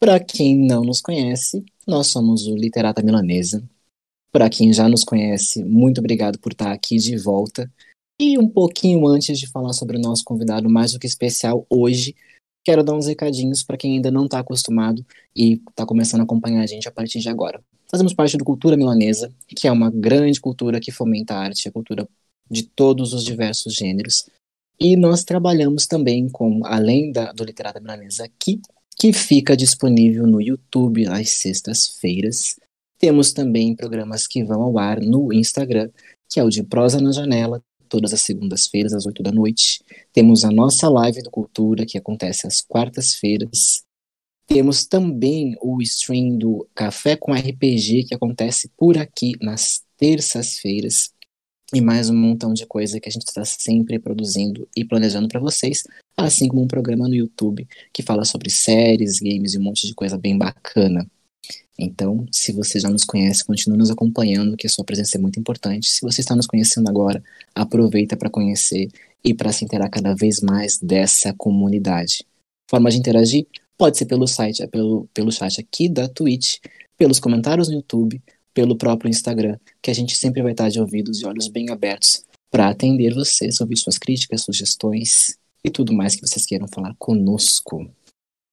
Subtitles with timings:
[0.00, 3.68] Para quem não nos conhece, nós somos o Literata Milanesa.
[4.30, 7.68] Para quem já nos conhece, muito obrigado por estar aqui de volta.
[8.20, 12.14] E um pouquinho antes de falar sobre o nosso convidado mais do que especial hoje,
[12.64, 15.04] quero dar uns recadinhos para quem ainda não está acostumado
[15.34, 17.60] e está começando a acompanhar a gente a partir de agora.
[17.90, 21.72] Fazemos parte do Cultura Milanesa, que é uma grande cultura que fomenta a arte, a
[21.72, 22.08] cultura
[22.48, 24.28] de todos os diversos gêneros.
[24.78, 28.60] E nós trabalhamos também com, além da, do Literata Milanesa aqui,
[28.98, 32.56] que fica disponível no YouTube às sextas-feiras.
[32.98, 35.88] Temos também programas que vão ao ar no Instagram,
[36.28, 39.82] que é o de Prosa na Janela, todas as segundas-feiras, às oito da noite.
[40.12, 43.84] Temos a nossa live do Cultura, que acontece às quartas-feiras.
[44.46, 51.12] Temos também o stream do Café com RPG, que acontece por aqui nas terças-feiras.
[51.72, 55.38] E mais um montão de coisa que a gente está sempre produzindo e planejando para
[55.38, 55.84] vocês,
[56.16, 59.94] assim como um programa no YouTube que fala sobre séries, games e um monte de
[59.94, 61.06] coisa bem bacana.
[61.78, 65.38] Então, se você já nos conhece, continue nos acompanhando, que a sua presença é muito
[65.38, 65.90] importante.
[65.90, 67.22] Se você está nos conhecendo agora,
[67.54, 68.88] aproveita para conhecer
[69.22, 72.24] e para se interar cada vez mais dessa comunidade.
[72.70, 73.46] Forma de interagir?
[73.76, 76.56] Pode ser pelo site, pelo, pelo chat aqui da Twitch,
[76.96, 78.20] pelos comentários no YouTube,
[78.54, 82.24] pelo próprio Instagram, que a gente sempre vai estar de ouvidos e olhos bem abertos
[82.50, 87.88] para atender vocês, ouvir suas críticas, sugestões e tudo mais que vocês queiram falar conosco.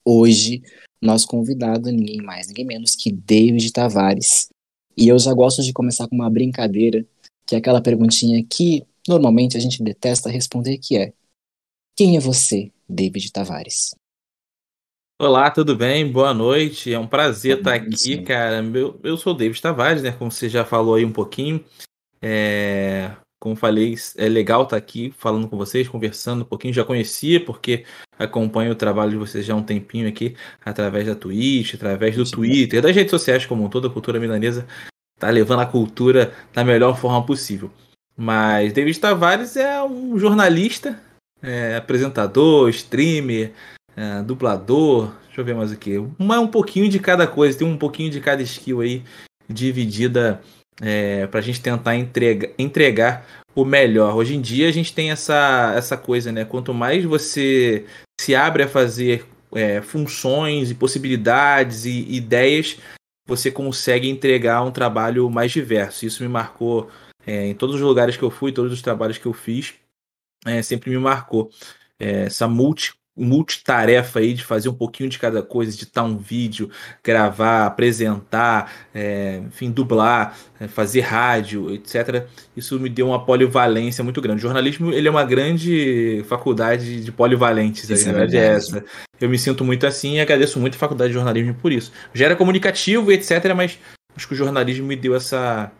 [0.03, 0.61] Hoje,
[1.01, 4.49] nosso convidado é ninguém mais, ninguém menos que David Tavares.
[4.97, 7.05] E eu já gosto de começar com uma brincadeira,
[7.45, 11.13] que é aquela perguntinha que normalmente a gente detesta responder, que é
[11.95, 13.95] Quem é você, David Tavares?
[15.17, 16.11] Olá, tudo bem?
[16.11, 16.93] Boa noite.
[16.93, 18.61] É um prazer estar aqui, cara.
[18.61, 20.11] Eu, eu sou o David Tavares, né?
[20.11, 21.63] Como você já falou aí um pouquinho.
[22.21, 26.73] É, como falei, é legal estar aqui falando com vocês, conversando um pouquinho.
[26.73, 27.85] Já conhecia, porque
[28.19, 32.29] acompanho o trabalho de vocês já há um tempinho aqui, através da Twitch, através do
[32.29, 34.67] Twitter, das redes sociais como toda a cultura milanesa
[35.17, 37.71] tá levando a cultura da melhor forma possível.
[38.17, 41.01] Mas David Tavares é um jornalista,
[41.41, 43.53] é, apresentador, streamer,
[43.95, 45.97] é, dublador, deixa eu ver mais o que.
[46.19, 49.03] Uma, um pouquinho de cada coisa, tem um pouquinho de cada skill aí
[49.47, 50.41] dividida
[50.81, 53.25] é, para a gente tentar entrega, entregar
[53.55, 54.15] o melhor.
[54.15, 56.43] Hoje em dia a gente tem essa, essa coisa, né?
[56.43, 57.85] Quanto mais você
[58.19, 62.77] se abre a fazer é, funções e possibilidades e ideias,
[63.27, 66.05] você consegue entregar um trabalho mais diverso.
[66.05, 66.89] Isso me marcou
[67.25, 69.73] é, em todos os lugares que eu fui, todos os trabalhos que eu fiz,
[70.45, 71.49] é, sempre me marcou.
[71.97, 76.69] É, essa multi multitarefa aí de fazer um pouquinho de cada coisa, editar um vídeo,
[77.03, 82.27] gravar, apresentar, é, enfim, dublar, é, fazer rádio, etc.
[82.55, 84.39] Isso me deu uma polivalência muito grande.
[84.39, 88.83] O jornalismo ele é uma grande faculdade de polivalentes, a verdade é, é essa.
[89.19, 91.91] Eu me sinto muito assim e agradeço muito a faculdade de jornalismo por isso.
[92.13, 93.79] Já era comunicativo, etc., mas
[94.15, 95.71] acho que o jornalismo me deu essa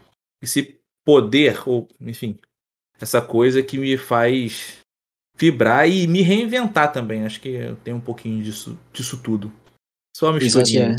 [0.41, 2.37] esse poder ou, enfim,
[2.99, 4.84] essa coisa que me faz
[5.37, 7.25] vibrar e me reinventar também.
[7.25, 9.51] Acho que tem um pouquinho disso, disso tudo.
[10.15, 10.95] Só misturinha.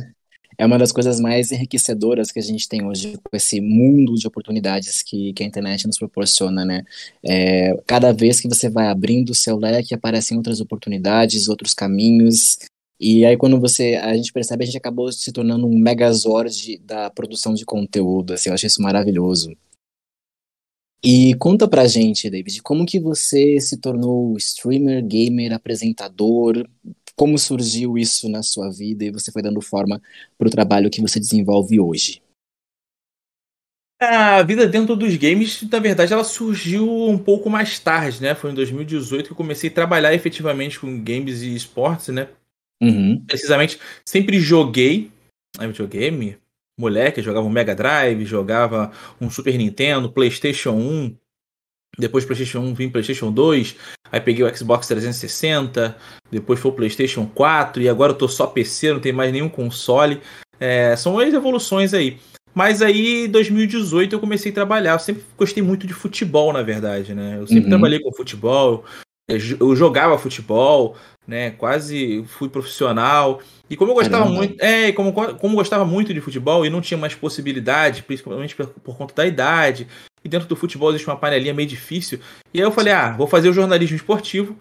[0.58, 4.14] É, é uma das coisas mais enriquecedoras que a gente tem hoje com esse mundo
[4.14, 6.84] de oportunidades que, que a internet nos proporciona, né?
[7.22, 12.58] É, cada vez que você vai abrindo o seu leque, aparecem outras oportunidades, outros caminhos.
[12.98, 17.10] E aí quando você a gente percebe, a gente acabou se tornando um megazord da
[17.10, 19.54] produção de conteúdo, assim, eu acho isso maravilhoso.
[21.02, 26.68] E conta pra gente, David, como que você se tornou streamer, gamer, apresentador?
[27.14, 30.00] Como surgiu isso na sua vida e você foi dando forma
[30.36, 32.20] para o trabalho que você desenvolve hoje?
[33.98, 38.34] A vida dentro dos games, na verdade, ela surgiu um pouco mais tarde, né?
[38.34, 42.28] Foi em 2018 que eu comecei a trabalhar efetivamente com games e esportes, né?
[42.82, 43.24] Uhum.
[43.26, 45.10] Precisamente, sempre joguei
[45.58, 46.36] videogame,
[46.78, 51.16] moleque, jogava um Mega Drive, jogava um Super Nintendo, PlayStation 1.
[51.98, 53.76] Depois PlayStation 1 vim PlayStation 2,
[54.12, 55.96] aí peguei o Xbox 360,
[56.30, 59.48] depois foi o PlayStation 4 e agora eu tô só PC, não tem mais nenhum
[59.48, 60.20] console.
[60.60, 62.18] É, são as evoluções aí.
[62.54, 64.92] Mas aí, em 2018, eu comecei a trabalhar.
[64.92, 67.36] Eu sempre gostei muito de futebol, na verdade, né?
[67.38, 67.68] Eu sempre uhum.
[67.68, 68.84] trabalhei com futebol,
[69.28, 70.96] eu jogava futebol,
[71.26, 71.50] né?
[71.52, 73.40] Quase fui profissional.
[73.68, 74.36] E como eu gostava Caramba.
[74.36, 78.68] muito, é, como como gostava muito de futebol e não tinha mais possibilidade, principalmente por,
[78.68, 79.88] por, conta da idade.
[80.24, 82.20] E dentro do futebol existe uma panelinha meio difícil.
[82.54, 84.56] E aí eu falei: "Ah, vou fazer o jornalismo esportivo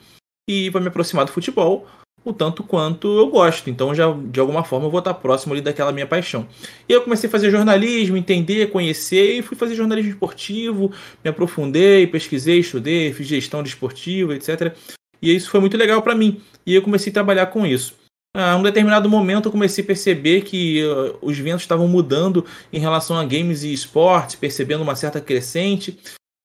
[0.50, 1.88] e para me aproximar do futebol,
[2.26, 3.70] o tanto quanto eu gosto.
[3.70, 6.48] Então já de alguma forma eu vou estar próximo ali daquela minha paixão.
[6.90, 10.92] E eu comecei a fazer jornalismo, entender, conhecer e fui fazer jornalismo esportivo,
[11.24, 14.76] me aprofundei, pesquisei, estudei, fiz gestão de esportivo, etc.
[15.22, 16.42] E isso foi muito legal para mim.
[16.66, 17.94] E eu comecei a trabalhar com isso.
[18.36, 22.44] a um determinado momento eu comecei a perceber que uh, os ventos estavam mudando
[22.74, 25.98] em relação a games e esportes, percebendo uma certa crescente.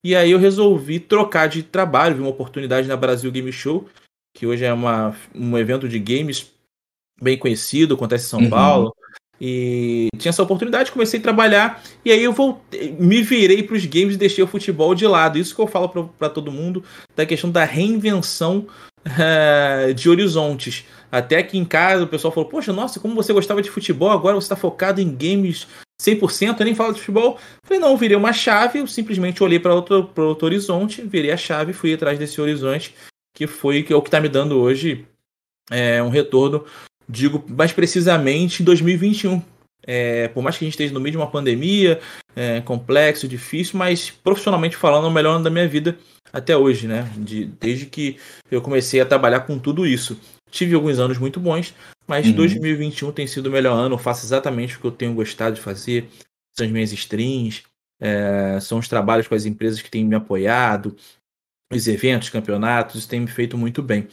[0.05, 3.87] E aí eu resolvi trocar de trabalho, vi uma oportunidade na Brasil Game Show,
[4.35, 6.51] que hoje é uma, um evento de games
[7.21, 8.51] bem conhecido, acontece em São uhum.
[8.51, 8.95] Paulo.
[9.41, 13.87] E tinha essa oportunidade, comecei a trabalhar e aí eu voltei, me virei para os
[13.87, 15.39] games e deixei o futebol de lado.
[15.39, 16.85] Isso que eu falo para todo mundo
[17.17, 18.67] da questão da reinvenção
[19.07, 20.85] uh, de horizontes.
[21.11, 24.35] Até aqui em casa o pessoal falou: Poxa, nossa, como você gostava de futebol, agora
[24.35, 25.67] você está focado em games
[26.03, 27.39] 100%, eu nem falo de futebol.
[27.65, 31.71] Falei: Não, virei uma chave, eu simplesmente olhei para outro, outro horizonte, virei a chave
[31.71, 32.95] e fui atrás desse horizonte,
[33.35, 35.07] que foi que é o que está me dando hoje
[35.71, 36.65] é, um retorno
[37.11, 39.43] digo mais precisamente em 2021.
[39.83, 42.01] É, por mais que a gente esteja no meio de uma pandemia,
[42.37, 45.99] é, complexo, difícil, mas profissionalmente falando, é o melhor ano da minha vida
[46.33, 47.11] até hoje, né?
[47.17, 48.17] De, desde que
[48.51, 50.21] eu comecei a trabalhar com tudo isso.
[50.51, 51.75] Tive alguns anos muito bons,
[52.07, 52.35] mas uhum.
[52.35, 53.95] 2021 tem sido o melhor ano.
[53.95, 56.09] Eu faço exatamente o que eu tenho gostado de fazer.
[56.57, 57.63] São as minhas streams,
[58.01, 60.95] é, são os trabalhos com as empresas que têm me apoiado,
[61.73, 64.09] os eventos, campeonatos, isso tem me feito muito bem.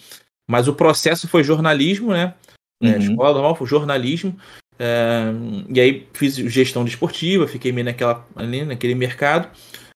[0.49, 2.33] Mas o processo foi jornalismo, né?
[2.81, 2.99] Né, uhum.
[2.99, 4.37] escola normal, foi jornalismo.
[4.79, 5.31] É,
[5.69, 9.49] e aí fiz gestão desportiva, fiquei meio naquela, ali, naquele mercado.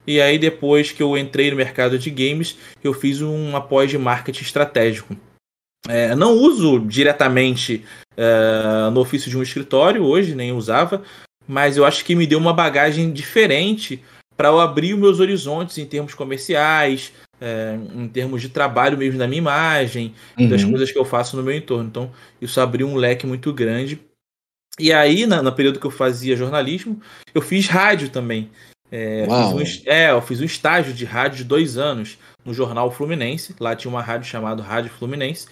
[0.06, 3.98] E aí, depois que eu entrei no mercado de games, eu fiz um apoio de
[3.98, 5.16] marketing estratégico.
[5.88, 7.86] É, não uso diretamente
[8.18, 11.04] é, no ofício de um escritório hoje, nem usava,
[11.48, 14.04] mas eu acho que me deu uma bagagem diferente
[14.42, 19.20] para eu abrir os meus horizontes em termos comerciais, é, em termos de trabalho mesmo
[19.20, 20.50] da minha imagem, uhum.
[20.50, 21.88] das coisas que eu faço no meu entorno.
[21.88, 22.12] Então,
[22.42, 24.02] isso abriu um leque muito grande.
[24.80, 27.00] E aí, na, no período que eu fazia jornalismo,
[27.36, 28.50] eu fiz rádio também.
[28.92, 32.90] É, fiz um, é, eu fiz um estágio de rádio de dois anos no Jornal
[32.90, 33.56] Fluminense.
[33.60, 35.46] Lá tinha uma rádio chamada Rádio Fluminense.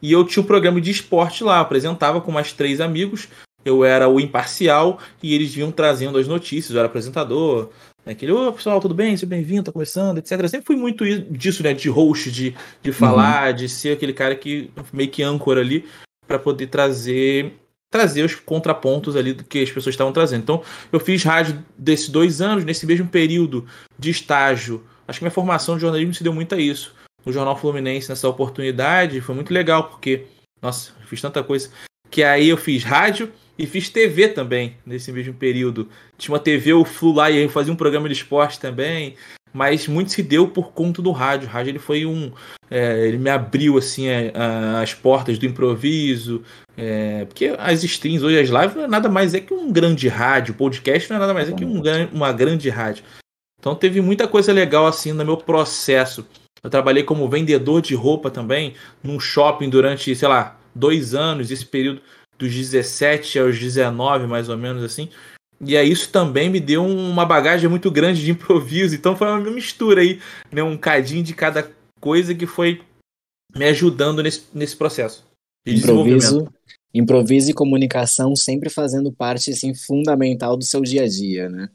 [0.00, 1.58] E eu tinha um programa de esporte lá.
[1.58, 3.26] Apresentava com mais três amigos.
[3.64, 6.70] Eu era o imparcial e eles vinham trazendo as notícias.
[6.70, 7.72] Eu era apresentador,
[8.06, 8.12] né?
[8.12, 9.16] Aquele, ô pessoal, tudo bem?
[9.16, 10.40] Seja bem-vindo, tá começando, etc.
[10.40, 11.74] Eu sempre fui muito disso, né?
[11.74, 13.56] De host, de, de falar, uhum.
[13.56, 15.84] de ser aquele cara que meio que âncora ali
[16.26, 17.52] para poder trazer
[17.88, 20.42] trazer os contrapontos ali do que as pessoas estavam trazendo.
[20.42, 20.62] Então,
[20.92, 23.64] eu fiz rádio desses dois anos, nesse mesmo período
[23.98, 24.84] de estágio.
[25.06, 26.94] Acho que minha formação de jornalismo se deu muito a isso.
[27.24, 30.26] No Jornal Fluminense, nessa oportunidade, foi muito legal, porque,
[30.60, 31.70] nossa, fiz tanta coisa.
[32.10, 35.88] Que aí eu fiz rádio, e fiz TV também nesse mesmo período.
[36.18, 39.14] Tinha uma TV, o Flu lá, e eu fazia um programa de esporte também.
[39.52, 41.48] Mas muito se deu por conta do rádio.
[41.48, 42.30] O rádio ele foi um.
[42.70, 46.42] É, ele me abriu assim a, a, as portas do improviso.
[46.76, 50.08] É, porque as streams hoje, as lives, não é nada mais é que um grande
[50.08, 50.52] rádio.
[50.52, 51.80] Podcast não é nada mais é que um,
[52.12, 53.02] uma grande rádio.
[53.58, 56.26] Então teve muita coisa legal assim no meu processo.
[56.62, 61.50] Eu trabalhei como vendedor de roupa também, num shopping durante, sei lá, dois anos.
[61.50, 62.02] Esse período
[62.38, 65.08] dos 17 aos 19, mais ou menos assim.
[65.60, 68.94] E aí isso também me deu uma bagagem muito grande de improviso.
[68.94, 70.20] Então foi uma mistura aí,
[70.52, 70.62] né?
[70.62, 72.82] Um cadinho de cada coisa que foi
[73.54, 75.24] me ajudando nesse, nesse processo.
[75.66, 76.48] De improviso,
[76.94, 81.68] improviso e comunicação sempre fazendo parte assim, fundamental do seu dia a dia, né?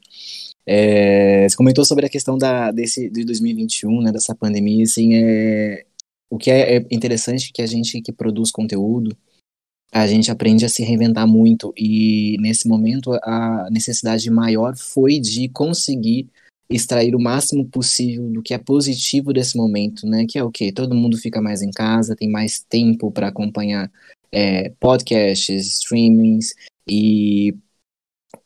[0.64, 5.84] É, você comentou sobre a questão da, desse, de 2021, né, dessa pandemia, assim, é,
[6.30, 9.16] o que é, é interessante que a gente que produz conteúdo,
[9.92, 15.50] a gente aprende a se reinventar muito e nesse momento a necessidade maior foi de
[15.50, 16.28] conseguir
[16.70, 20.24] extrair o máximo possível do que é positivo desse momento, né?
[20.26, 23.92] Que é o que todo mundo fica mais em casa, tem mais tempo para acompanhar
[24.32, 26.54] é, podcasts, streamings
[26.88, 27.54] e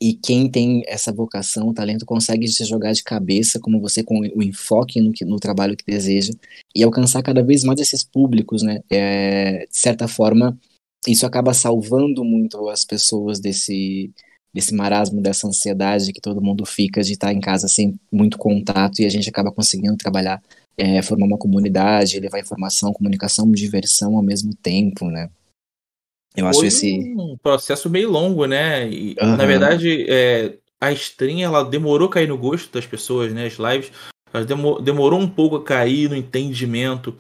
[0.01, 4.43] e quem tem essa vocação, talento, consegue se jogar de cabeça, como você, com o
[4.43, 6.33] enfoque no, no trabalho que deseja,
[6.75, 8.81] e alcançar cada vez mais esses públicos, né?
[8.91, 10.59] É, de certa forma,
[11.07, 14.11] isso acaba salvando muito as pessoas desse,
[14.53, 19.01] desse marasmo, dessa ansiedade que todo mundo fica de estar em casa sem muito contato
[19.01, 20.43] e a gente acaba conseguindo trabalhar,
[20.77, 25.31] é, formar uma comunidade, levar informação, comunicação, diversão ao mesmo tempo, né?
[26.37, 28.89] Eu acho Foi esse um processo meio longo, né?
[28.89, 29.37] E, uhum.
[29.37, 33.47] Na verdade, é, a stream ela demorou a cair no gosto das pessoas, né?
[33.47, 33.91] As lives
[34.33, 34.45] ela
[34.81, 37.17] demorou um pouco a cair no entendimento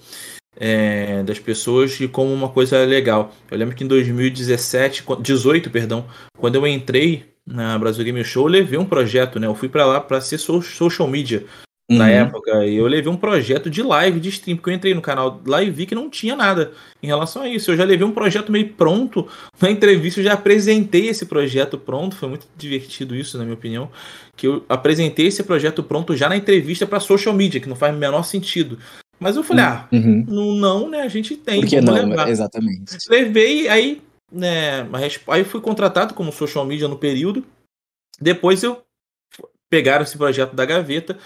[0.57, 3.35] é, das pessoas e como uma coisa legal.
[3.51, 6.07] Eu lembro que em 2017, 18, perdão,
[6.39, 9.47] quando eu entrei na Brasil Game Show, eu levei um projeto, né?
[9.47, 11.45] Eu fui para lá para ser social media
[11.91, 11.99] uhum.
[11.99, 15.01] na época e eu levei um projeto de live de stream, porque eu entrei no
[15.01, 16.73] canal lá e vi que não tinha nada
[17.03, 17.71] em relação a isso.
[17.71, 19.29] Eu já levei um projeto meio pronto
[19.61, 23.91] na entrevista, eu já apresentei esse projeto pronto, foi muito divertido isso, na minha opinião,
[24.37, 27.95] que eu apresentei esse projeto pronto já na entrevista para social media, que não faz
[27.95, 28.79] o menor sentido.
[29.19, 30.25] Mas eu falei, ah, uhum.
[30.29, 31.03] não, né?
[31.03, 31.61] A gente tem.
[31.61, 31.95] Por que não?
[31.95, 32.29] Levar.
[32.29, 32.97] Exatamente.
[33.09, 34.87] Levei, aí né,
[35.29, 37.45] aí fui contratado como social media no período.
[38.21, 38.83] Depois eu
[39.71, 41.19] pegaram esse projeto da gaveta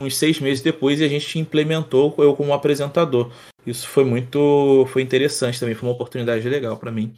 [0.00, 3.30] uns seis meses depois e a gente implementou eu como apresentador.
[3.66, 7.14] Isso foi muito, foi interessante também, foi uma oportunidade legal para mim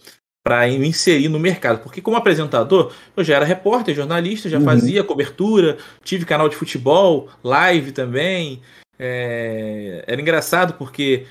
[0.47, 1.83] para me inserir no mercado.
[1.83, 4.65] Porque como apresentador, eu já era repórter, jornalista, já uhum.
[4.65, 8.63] fazia cobertura, tive canal de futebol, live também.
[8.99, 10.05] É...
[10.07, 11.27] Era engraçado porque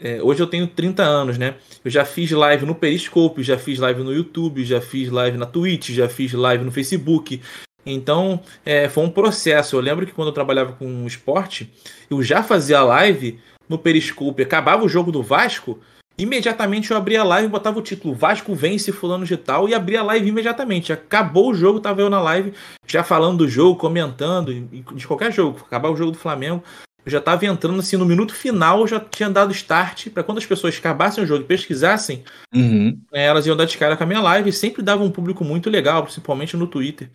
[0.00, 1.54] é, hoje eu tenho 30 anos, né?
[1.84, 5.46] Eu já fiz live no Periscope, já fiz live no YouTube, já fiz live na
[5.46, 7.40] Twitch, já fiz live no Facebook.
[7.84, 9.76] Então, é, foi um processo.
[9.76, 11.72] Eu lembro que quando eu trabalhava com esporte,
[12.10, 14.42] eu já fazia live no Periscope.
[14.42, 15.78] Acabava o jogo do Vasco,
[16.18, 20.00] Imediatamente eu abria a live, botava o título Vasco vence fulano de tal e abria
[20.00, 20.92] a live imediatamente.
[20.92, 22.52] Acabou o jogo, tava eu na live
[22.86, 24.52] já falando do jogo, comentando,
[24.94, 25.60] de qualquer jogo.
[25.66, 26.62] Acabar o jogo do Flamengo,
[27.04, 30.38] eu já tava entrando assim no minuto final, eu já tinha dado start para quando
[30.38, 32.22] as pessoas acabassem o jogo e pesquisassem,
[32.54, 32.96] uhum.
[33.12, 35.44] É, elas iam dar de cara com a minha live e sempre dava um público
[35.44, 37.10] muito legal, principalmente no Twitter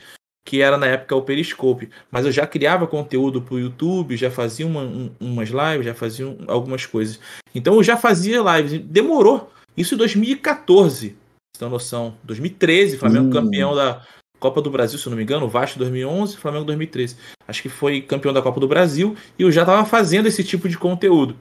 [0.47, 1.89] que era na época o Periscope.
[2.09, 5.93] Mas eu já criava conteúdo para o YouTube, já fazia uma, um, umas lives, já
[5.93, 7.19] fazia um, algumas coisas.
[7.53, 8.79] Então eu já fazia lives.
[8.85, 9.51] Demorou.
[9.75, 11.17] Isso em 2014,
[11.53, 12.15] você tem noção.
[12.23, 13.29] 2013, Flamengo hum.
[13.29, 14.01] campeão da
[14.39, 15.49] Copa do Brasil, se eu não me engano.
[15.49, 17.17] Vasco 2011, Flamengo 2013.
[17.45, 20.69] Acho que foi campeão da Copa do Brasil e eu já estava fazendo esse tipo
[20.69, 21.35] de conteúdo.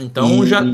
[0.00, 0.48] Então e...
[0.48, 0.64] já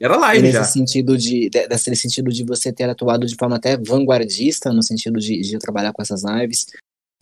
[0.00, 0.64] era live nesse já.
[0.64, 5.40] sentido de nesse sentido de você ter atuado de forma até vanguardista no sentido de,
[5.40, 6.66] de trabalhar com essas lives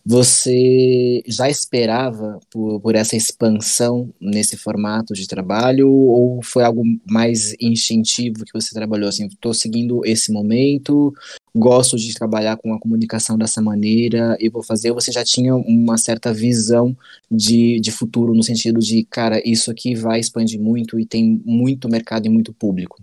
[0.05, 7.55] você já esperava por, por, essa expansão nesse formato de trabalho ou foi algo mais
[7.59, 9.25] instintivo que você trabalhou assim?
[9.25, 11.11] Estou seguindo esse momento,
[11.55, 14.91] gosto de trabalhar com a comunicação dessa maneira e vou fazer.
[14.93, 16.95] Você já tinha uma certa visão
[17.31, 21.89] de, de futuro no sentido de, cara, isso aqui vai expandir muito e tem muito
[21.89, 23.01] mercado e muito público?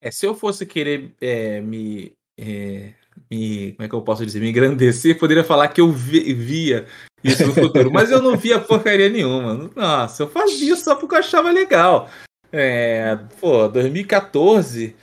[0.00, 2.94] É, se eu fosse querer é, me é
[3.30, 6.86] me, como é que eu posso dizer, me engrandecer, poderia falar que eu vi, via
[7.22, 9.70] isso no futuro, mas eu não via porcaria nenhuma.
[9.74, 12.08] Nossa, eu fazia só porque eu achava legal.
[12.52, 14.94] É, pô, 2014,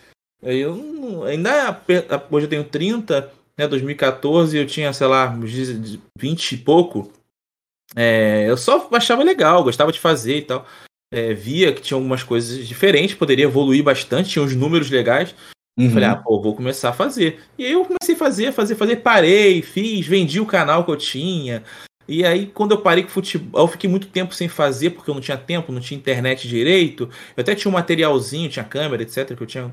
[0.41, 1.81] eu ainda
[2.31, 5.27] hoje eu tenho 30, né, 2014 eu tinha, sei lá,
[6.17, 7.11] 20 e pouco.
[7.95, 10.65] É, eu só achava legal, gostava de fazer e tal.
[11.13, 15.35] É, via que tinha algumas coisas diferentes, poderia evoluir bastante, tinha uns números legais.
[15.77, 15.89] Uhum.
[15.89, 17.41] Falei, ah, pô, vou começar a fazer.
[17.57, 20.97] E aí eu comecei a fazer, fazer, fazer, parei, fiz, vendi o canal que eu
[20.97, 21.63] tinha.
[22.07, 25.15] E aí, quando eu parei com futebol, eu fiquei muito tempo sem fazer, porque eu
[25.15, 27.09] não tinha tempo, não tinha internet direito.
[27.35, 29.71] Eu até tinha um materialzinho, tinha câmera, etc., que eu tinha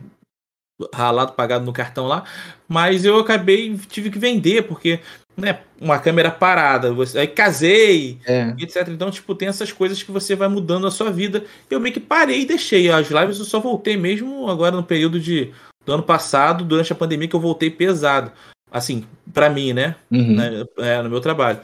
[0.95, 2.25] ralado, pagado no cartão lá.
[2.69, 5.01] Mas eu acabei, tive que vender, porque
[5.37, 8.55] né, uma câmera parada, você, aí casei, é.
[8.59, 8.89] etc.
[8.89, 11.45] Então, tipo, tem essas coisas que você vai mudando a sua vida.
[11.69, 12.91] Eu meio que parei e deixei.
[12.91, 15.53] As lives eu só voltei mesmo agora no período de
[15.91, 18.31] do ano passado, durante a pandemia, que eu voltei pesado.
[18.71, 19.05] Assim,
[19.35, 19.97] para mim, né?
[20.09, 20.37] Uhum.
[20.37, 20.65] né?
[20.79, 21.59] É, no meu trabalho.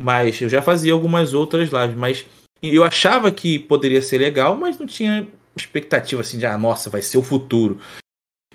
[0.00, 2.26] Mas eu já fazia algumas outras lives, mas
[2.60, 7.00] eu achava que poderia ser legal, mas não tinha expectativa assim de, ah, nossa, vai
[7.00, 7.80] ser o futuro.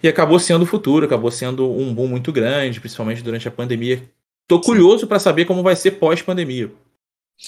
[0.01, 4.03] E acabou sendo o futuro, acabou sendo um boom muito grande, principalmente durante a pandemia.
[4.46, 6.70] Tô curioso para saber como vai ser pós-pandemia.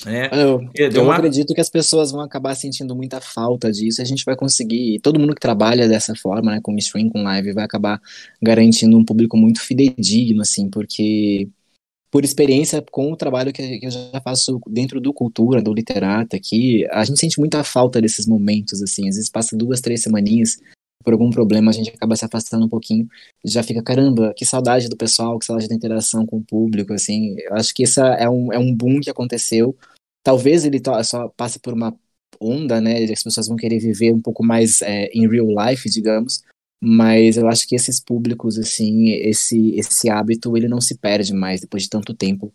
[0.06, 1.16] É, eu, eu uma...
[1.16, 4.02] acredito que as pessoas vão acabar sentindo muita falta disso.
[4.02, 7.54] A gente vai conseguir, todo mundo que trabalha dessa forma, né, com stream, com live,
[7.54, 8.02] vai acabar
[8.42, 11.48] garantindo um público muito fidedigno, assim, porque
[12.12, 16.36] por experiência com o trabalho que, que eu já faço dentro do cultura, do literato
[16.36, 20.58] aqui, a gente sente muita falta desses momentos, assim, às vezes passa duas, três semaninhas
[21.04, 23.08] por algum problema a gente acaba se afastando um pouquinho,
[23.44, 27.36] já fica, caramba, que saudade do pessoal, que saudade da interação com o público, assim,
[27.40, 29.76] eu acho que esse é um, é um boom que aconteceu,
[30.24, 31.96] talvez ele só passe por uma
[32.42, 36.44] onda, né, as pessoas vão querer viver um pouco mais é, em real life, digamos,
[36.82, 41.62] mas eu acho que esses públicos, assim, esse, esse hábito, ele não se perde mais
[41.62, 42.54] depois de tanto tempo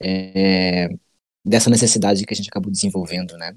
[0.00, 0.88] é,
[1.44, 3.56] dessa necessidade que a gente acabou desenvolvendo, né.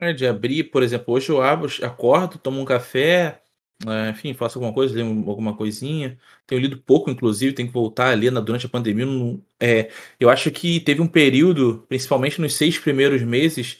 [0.00, 3.39] É, de abrir, por exemplo, hoje eu abro, acordo, tomo um café,
[3.86, 6.18] é, enfim, faço alguma coisa, leio alguma coisinha.
[6.46, 9.06] Tenho lido pouco, inclusive, tenho que voltar ali na, durante a pandemia.
[9.06, 13.78] Não, é, eu acho que teve um período, principalmente nos seis primeiros meses,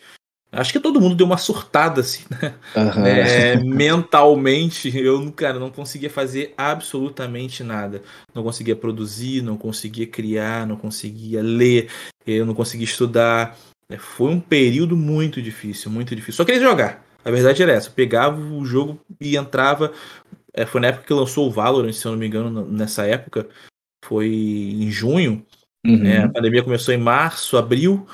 [0.50, 2.54] acho que todo mundo deu uma surtada, assim, né?
[2.74, 3.06] Uhum.
[3.06, 8.02] É, mentalmente, eu, cara, não conseguia fazer absolutamente nada.
[8.34, 11.90] Não conseguia produzir, não conseguia criar, não conseguia ler,
[12.26, 13.58] eu não conseguia estudar.
[13.88, 16.36] É, foi um período muito difícil, muito difícil.
[16.36, 17.09] Só queria jogar.
[17.24, 17.88] A verdade era essa.
[17.88, 19.92] Eu pegava o jogo e entrava.
[20.52, 23.48] É, foi na época que lançou o Valorant, se eu não me engano, nessa época.
[24.04, 25.44] Foi em junho.
[25.86, 26.04] Uhum.
[26.04, 28.06] É, a pandemia começou em março, abril.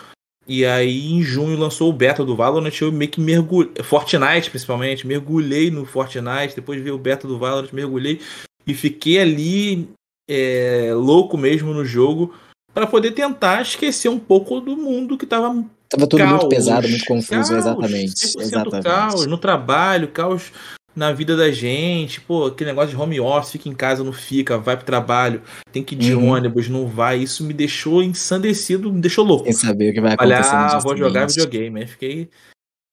[0.49, 2.81] E aí, em junho, lançou o beta do Valorant.
[2.81, 3.73] Eu meio que mergulhei.
[3.83, 5.07] Fortnite, principalmente.
[5.07, 6.55] Mergulhei no Fortnite.
[6.55, 8.21] Depois veio o beta do Valorant, mergulhei.
[8.67, 9.89] e fiquei ali
[10.29, 12.35] é, louco mesmo no jogo
[12.77, 16.87] para poder tentar esquecer um pouco do mundo que tava Tava tudo caos, muito pesado,
[16.87, 18.39] muito confuso, caos, exatamente.
[18.39, 18.85] exatamente.
[18.85, 20.53] caos no trabalho, caos
[20.95, 24.59] na vida da gente, pô, aquele negócio de home office, fica em casa, não fica,
[24.59, 25.41] vai pro trabalho,
[25.73, 26.33] tem que ir de uhum.
[26.33, 27.17] ônibus, não vai.
[27.19, 29.45] Isso me deixou ensandecido, me deixou louco.
[29.45, 30.55] Sem saber o que vai acontecer.
[30.55, 31.81] Olha, ah, vou jogar videogame.
[31.81, 32.29] Aí fiquei,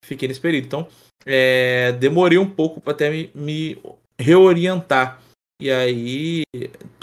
[0.06, 0.66] fiquei nesse período.
[0.66, 0.88] Então,
[1.26, 3.78] é, demorei um pouco para até me, me
[4.18, 5.20] reorientar.
[5.62, 6.44] E aí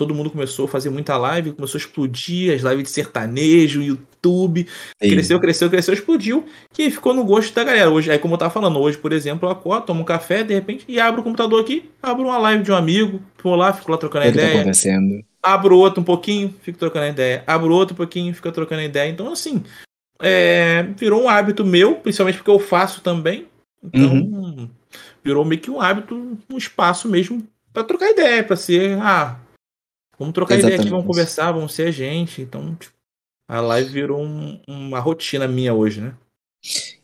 [0.00, 4.66] todo mundo começou a fazer muita live, começou a explodir as lives de sertanejo, YouTube.
[5.02, 5.10] Sim.
[5.10, 6.46] Cresceu, cresceu, cresceu, explodiu.
[6.78, 7.90] E ficou no gosto da galera.
[7.90, 10.54] Hoje, aí, como eu tava falando, hoje, por exemplo, eu acordo, tomo um café, de
[10.54, 13.90] repente, e abro o computador aqui, abro uma live de um amigo, vou lá, fico
[13.90, 14.46] lá trocando o ideia.
[14.46, 15.22] Que tá acontecendo?
[15.42, 17.44] Abro outro um pouquinho, fico trocando ideia.
[17.46, 19.10] Abro outro um pouquinho, fico trocando ideia.
[19.10, 19.62] Então, assim,
[20.18, 23.46] é, virou um hábito meu, principalmente porque eu faço também.
[23.84, 24.70] Então, uhum.
[25.22, 29.36] virou meio que um hábito, um espaço mesmo para trocar ideia, para ser, ah,
[30.20, 30.74] vamos trocar Exatamente.
[30.74, 32.42] ideia aqui, vamos conversar, vamos ser a gente.
[32.42, 32.94] Então, tipo,
[33.48, 36.14] a live virou um, uma rotina minha hoje, né?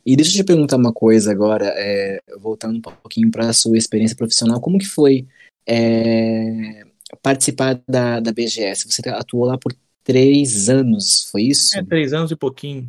[0.04, 3.78] E deixa eu te perguntar uma coisa agora, é, voltando um pouquinho para a sua
[3.78, 5.26] experiência profissional, como que foi
[5.66, 6.84] é,
[7.22, 8.86] participar da, da BGS?
[8.88, 11.76] Você atuou lá por três anos, foi isso?
[11.76, 12.88] É, três anos e pouquinho.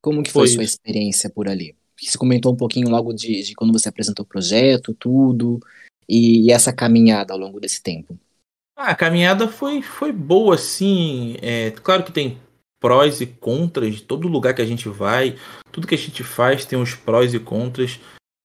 [0.00, 1.74] Como que foi, foi sua experiência por ali?
[2.00, 5.58] Você comentou um pouquinho logo de, de quando você apresentou o projeto, tudo
[6.08, 8.16] e, e essa caminhada ao longo desse tempo?
[8.80, 11.34] Ah, a caminhada foi, foi boa, sim.
[11.42, 12.40] É, claro que tem
[12.78, 15.36] prós e contras de todo lugar que a gente vai.
[15.72, 17.98] Tudo que a gente faz tem os prós e contras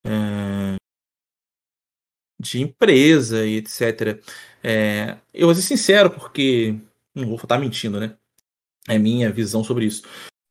[0.04, 0.76] é,
[2.42, 4.20] de empresa e etc.
[4.64, 6.80] É, eu vou ser sincero, porque
[7.14, 8.18] não vou estar mentindo, né?
[8.90, 10.02] É minha visão sobre isso.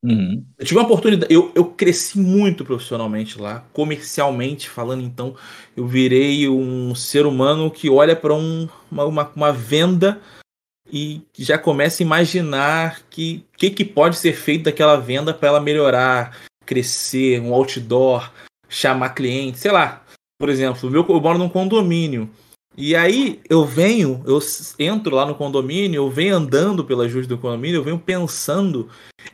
[0.03, 0.45] Uhum.
[0.59, 5.33] Eu tive uma oportunidade, eu, eu cresci muito profissionalmente lá, comercialmente falando, então
[5.77, 10.19] eu virei um ser humano que olha para um, uma, uma, uma, venda
[10.91, 15.61] e já começa a imaginar que que, que pode ser feito daquela venda para ela
[15.61, 18.29] melhorar, crescer, um outdoor,
[18.67, 20.03] chamar cliente, sei lá.
[20.37, 22.29] Por exemplo, eu moro num condomínio.
[22.75, 24.39] E aí eu venho, eu
[24.79, 28.89] entro lá no condomínio, eu venho andando pelas ruas do condomínio, eu venho pensando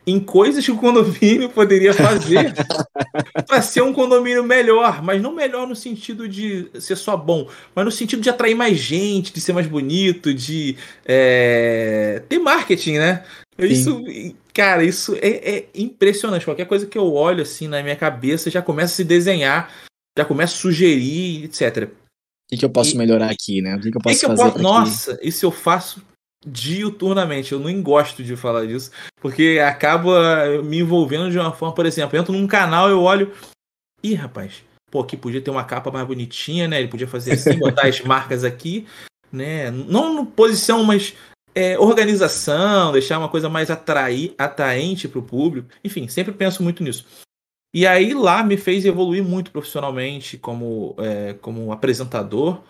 [0.06, 2.54] em coisas que o condomínio poderia fazer
[3.48, 7.86] para ser um condomínio melhor, mas não melhor no sentido de ser só bom, mas
[7.86, 10.76] no sentido de atrair mais gente, de ser mais bonito, de
[11.06, 13.24] é, ter marketing, né?
[13.58, 14.04] Isso,
[14.54, 16.46] cara, isso é, é impressionante.
[16.46, 19.74] Qualquer coisa que eu olho assim na minha cabeça já começa a se desenhar,
[20.18, 21.90] já começa a sugerir, etc
[22.50, 23.76] que, que eu posso e, melhorar aqui, né?
[23.76, 24.42] O que, que eu posso que fazer?
[24.42, 24.64] Eu posso...
[24.64, 26.02] Nossa, isso eu faço
[26.46, 27.52] diuturnamente.
[27.52, 32.16] Eu nem gosto de falar disso, porque acaba me envolvendo de uma forma, por exemplo,
[32.16, 33.32] eu entro num canal, eu olho.
[34.02, 36.80] Ih, rapaz, pô, aqui podia ter uma capa mais bonitinha, né?
[36.80, 38.88] Ele podia fazer assim, botar as marcas aqui,
[39.32, 39.70] né?
[39.70, 41.14] Não no posição, mas
[41.54, 45.70] é, organização, deixar uma coisa mais atrair, atraente para o público.
[45.84, 47.06] Enfim, sempre penso muito nisso.
[47.74, 52.64] E aí lá me fez evoluir muito profissionalmente como, é, como apresentador,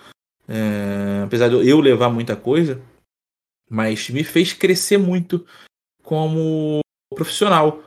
[0.48, 2.82] é, apesar de eu levar muita coisa,
[3.70, 5.46] mas me fez crescer muito
[6.04, 6.80] como
[7.16, 7.84] profissional.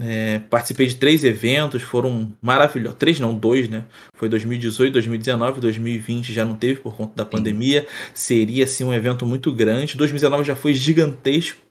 [0.00, 2.98] É, participei de três eventos, foram maravilhosos.
[2.98, 3.84] Três não, dois, né?
[4.14, 7.86] Foi 2018, 2019, 2020 já não teve por conta da pandemia.
[8.14, 9.96] Seria assim um evento muito grande.
[9.96, 11.61] 2019 já foi gigantesco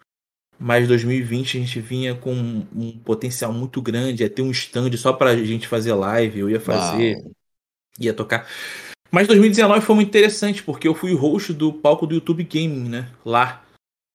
[0.61, 5.11] mas 2020 a gente vinha com um potencial muito grande, ia ter um stand só
[5.11, 7.31] pra gente fazer live, eu ia fazer, Uau.
[7.99, 8.47] ia tocar.
[9.09, 13.11] Mas 2019 foi muito interessante, porque eu fui host do palco do YouTube Gaming, né,
[13.25, 13.65] lá.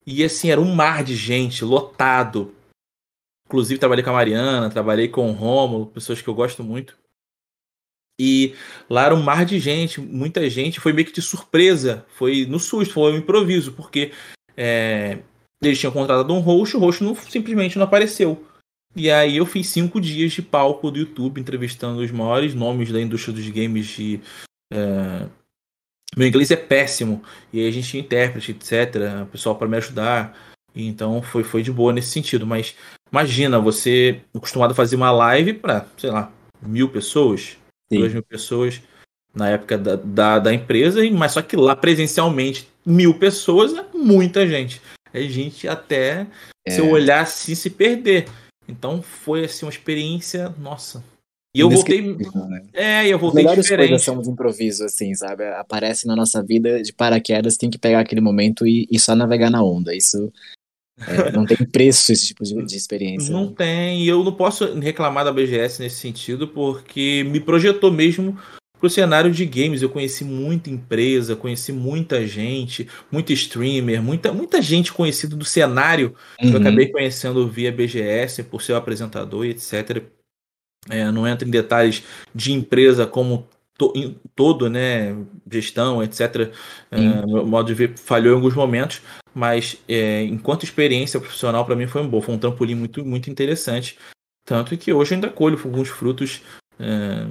[0.05, 2.55] E assim, era um mar de gente, lotado.
[3.45, 6.97] Inclusive trabalhei com a Mariana, trabalhei com o Romulo, pessoas que eu gosto muito.
[8.17, 8.55] E
[8.89, 12.57] lá era um mar de gente, muita gente, foi meio que de surpresa, foi no
[12.57, 14.13] susto, foi um improviso, porque
[14.55, 15.19] é,
[15.61, 18.45] eles tinham contratado um host, o host não, simplesmente não apareceu.
[18.95, 23.01] E aí eu fiz cinco dias de palco do YouTube, entrevistando os maiores nomes da
[23.01, 24.19] indústria dos games de.
[24.71, 25.27] É...
[26.15, 27.21] Meu inglês é péssimo.
[27.51, 29.27] E aí a gente tinha intérprete, etc.
[29.31, 30.35] Pessoal para me ajudar.
[30.75, 32.45] Então foi, foi de boa nesse sentido.
[32.47, 32.75] Mas
[33.11, 37.57] imagina, você acostumado a fazer uma live para, sei lá, mil pessoas,
[37.91, 37.99] Sim.
[37.99, 38.81] duas mil pessoas
[39.33, 44.47] na época da, da, da, empresa, mas só que lá presencialmente, mil pessoas é muita
[44.47, 44.81] gente
[45.25, 46.27] a gente até
[46.65, 46.71] é.
[46.71, 48.27] se eu olhar assim se perder.
[48.67, 51.03] Então foi assim uma experiência, nossa.
[51.55, 52.01] E eu voltei.
[52.01, 52.63] Né?
[52.73, 53.89] É, eu voltei melhores diferente.
[53.89, 55.43] coisas são de improviso, assim, sabe?
[55.45, 59.49] Aparece na nossa vida de paraquedas, tem que pegar aquele momento e, e só navegar
[59.49, 59.95] na onda.
[59.95, 60.31] Isso
[60.99, 63.31] é, não tem preço esse tipo de, de experiência.
[63.31, 63.53] Não né?
[63.57, 68.37] tem, e eu não posso reclamar da BGS nesse sentido, porque me projetou mesmo
[68.79, 69.81] pro cenário de games.
[69.81, 76.15] Eu conheci muita empresa, conheci muita gente, muito streamer, muita, muita gente conhecida do cenário
[76.39, 76.49] uhum.
[76.49, 76.67] que eu uhum.
[76.67, 80.03] acabei conhecendo via BGS, por ser o apresentador e etc.
[80.89, 83.93] É, não entro em detalhes de empresa como to,
[84.35, 85.15] todo, né,
[85.49, 86.51] gestão, etc.
[86.89, 89.01] É, meu modo de ver falhou em alguns momentos,
[89.33, 93.29] mas é, enquanto experiência profissional para mim foi um bom, foi um trampolim muito, muito
[93.29, 93.97] interessante.
[94.45, 96.41] Tanto que hoje ainda colho alguns frutos
[96.79, 97.27] é,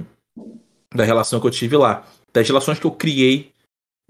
[0.93, 3.51] da relação que eu tive lá, das relações que eu criei.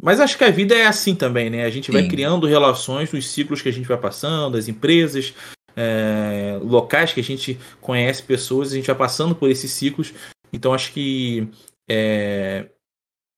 [0.01, 1.65] Mas acho que a vida é assim também, né?
[1.65, 2.09] A gente vai Sim.
[2.09, 5.33] criando relações nos ciclos que a gente vai passando, as empresas,
[5.75, 10.13] é, locais que a gente conhece pessoas, a gente vai passando por esses ciclos.
[10.53, 11.47] Então acho que
[11.89, 12.67] é,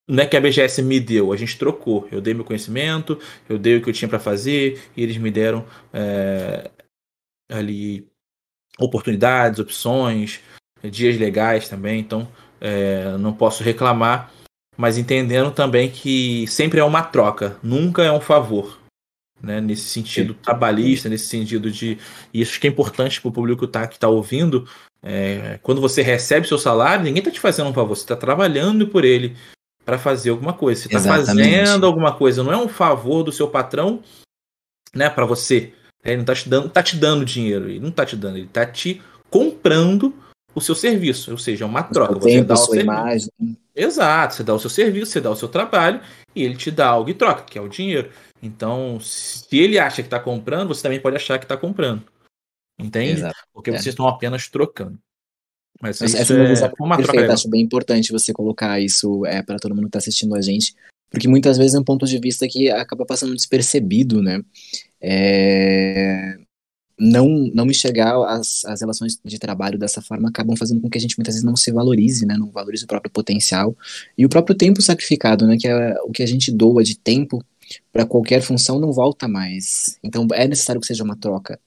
[0.07, 2.07] não é que a BGS me deu, a gente trocou.
[2.11, 5.29] Eu dei meu conhecimento, eu dei o que eu tinha para fazer e eles me
[5.29, 6.71] deram é,
[7.49, 8.07] ali
[8.79, 10.39] oportunidades, opções,
[10.83, 11.99] dias legais também.
[11.99, 12.27] Então
[12.59, 14.31] é, não posso reclamar,
[14.77, 18.77] mas entendendo também que sempre é uma troca, nunca é um favor.
[19.41, 21.97] Né, nesse sentido trabalhista, nesse sentido de.
[22.33, 24.67] E isso que é importante para o público tá, que está ouvindo.
[25.01, 28.85] É, quando você recebe seu salário, ninguém está te fazendo um favor, você está trabalhando
[28.87, 29.37] por ele
[29.85, 30.81] para fazer alguma coisa.
[30.81, 34.03] Você está fazendo alguma coisa, não é um favor do seu patrão
[34.93, 35.73] né, para você.
[36.03, 38.45] Ele não está te dando, tá te dando dinheiro, ele não está te dando, ele
[38.45, 40.13] está te comprando
[40.53, 42.15] o seu serviço, ou seja, é uma troca.
[42.15, 42.83] você tempo, dá sua serviço.
[42.83, 43.29] imagem.
[43.75, 46.01] Exato, você dá o seu serviço, você dá o seu trabalho
[46.35, 48.11] e ele te dá algo em troca, que é o dinheiro.
[48.41, 52.03] Então, se ele acha que está comprando, você também pode achar que está comprando.
[52.77, 53.19] Entende?
[53.19, 53.35] Exato.
[53.53, 53.73] Porque é.
[53.73, 54.97] vocês estão apenas trocando.
[55.81, 59.41] Mas essa isso é, é uma perfeita, troca acho bem importante você colocar isso é,
[59.41, 60.75] para todo mundo que está assistindo a gente,
[61.09, 64.41] porque muitas vezes é um ponto de vista que acaba passando despercebido, né?
[65.01, 66.37] É,
[66.99, 71.01] não, não enxergar as, as relações de trabalho dessa forma acabam fazendo com que a
[71.01, 73.75] gente muitas vezes não se valorize, né, não valorize o próprio potencial
[74.17, 77.43] e o próprio tempo sacrificado, né, que é o que a gente doa de tempo
[77.93, 79.97] para qualquer função não volta mais.
[80.03, 81.59] Então é necessário que seja uma troca,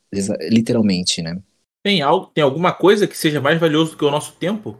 [0.51, 1.41] literalmente, né?
[1.83, 4.77] Tem algo, tem alguma coisa que seja mais valioso do que o nosso tempo?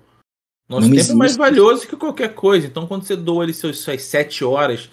[0.69, 1.13] Nosso não tempo existe.
[1.13, 2.67] é mais valioso que qualquer coisa.
[2.67, 4.91] Então quando você doa ali seus, suas sete horas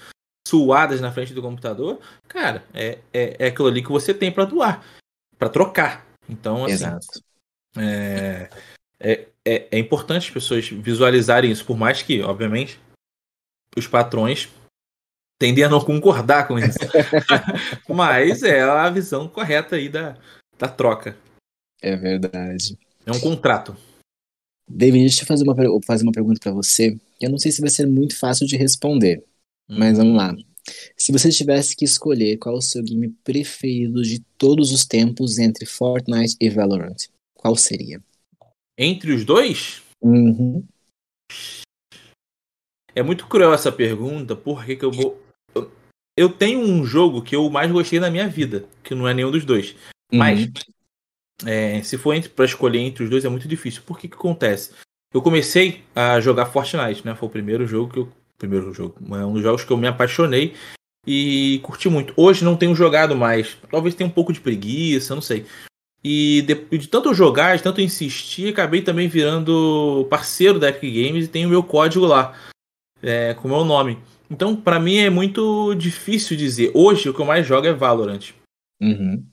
[0.47, 4.45] suadas na frente do computador, cara, é, é, é aquilo ali que você tem para
[4.45, 4.83] doar
[5.39, 6.05] para trocar.
[6.27, 7.23] Então, assim, Exato.
[7.77, 8.49] É,
[8.99, 12.79] é, é, é, importante as pessoas visualizarem isso, por mais que, obviamente,
[13.75, 14.49] os patrões
[15.39, 16.77] tendem a não concordar com isso.
[17.87, 20.17] Mas é a visão correta aí da,
[20.57, 21.17] da troca.
[21.81, 22.77] É verdade.
[23.05, 23.75] É um contrato.
[24.67, 26.99] David, deixa eu fazer uma, fazer uma pergunta para você.
[27.19, 29.23] Eu não sei se vai ser muito fácil de responder,
[29.67, 29.77] hum.
[29.79, 30.35] mas vamos lá.
[30.97, 35.65] Se você tivesse que escolher qual o seu game preferido de todos os tempos entre
[35.65, 36.97] Fortnite e Valorant,
[37.33, 38.01] qual seria?
[38.77, 39.81] Entre os dois?
[40.01, 40.63] Uhum.
[42.95, 45.21] É muito cruel essa pergunta, porque que eu vou.
[46.17, 49.31] Eu tenho um jogo que eu mais gostei na minha vida, que não é nenhum
[49.31, 49.71] dos dois.
[50.11, 50.19] Uhum.
[50.19, 50.49] Mas
[51.45, 53.81] é, se for para escolher entre os dois é muito difícil.
[53.83, 54.73] Por que que acontece?
[55.13, 57.15] Eu comecei a jogar Fortnite, né?
[57.15, 58.95] Foi o primeiro jogo que eu primeiro jogo.
[59.15, 60.55] É um dos jogos que eu me apaixonei
[61.05, 62.13] e curti muito.
[62.17, 63.57] Hoje não tenho jogado mais.
[63.69, 65.45] Talvez tenha um pouco de preguiça, não sei.
[66.03, 71.25] E de, de tanto jogar, de tanto insistir, acabei também virando parceiro da Epic Games
[71.25, 72.33] e tenho meu código lá,
[73.03, 73.99] é, com o meu nome.
[74.31, 76.71] Então, para mim é muito difícil dizer.
[76.73, 78.31] Hoje o que eu mais jogo é Valorant.
[78.81, 79.25] Uhum.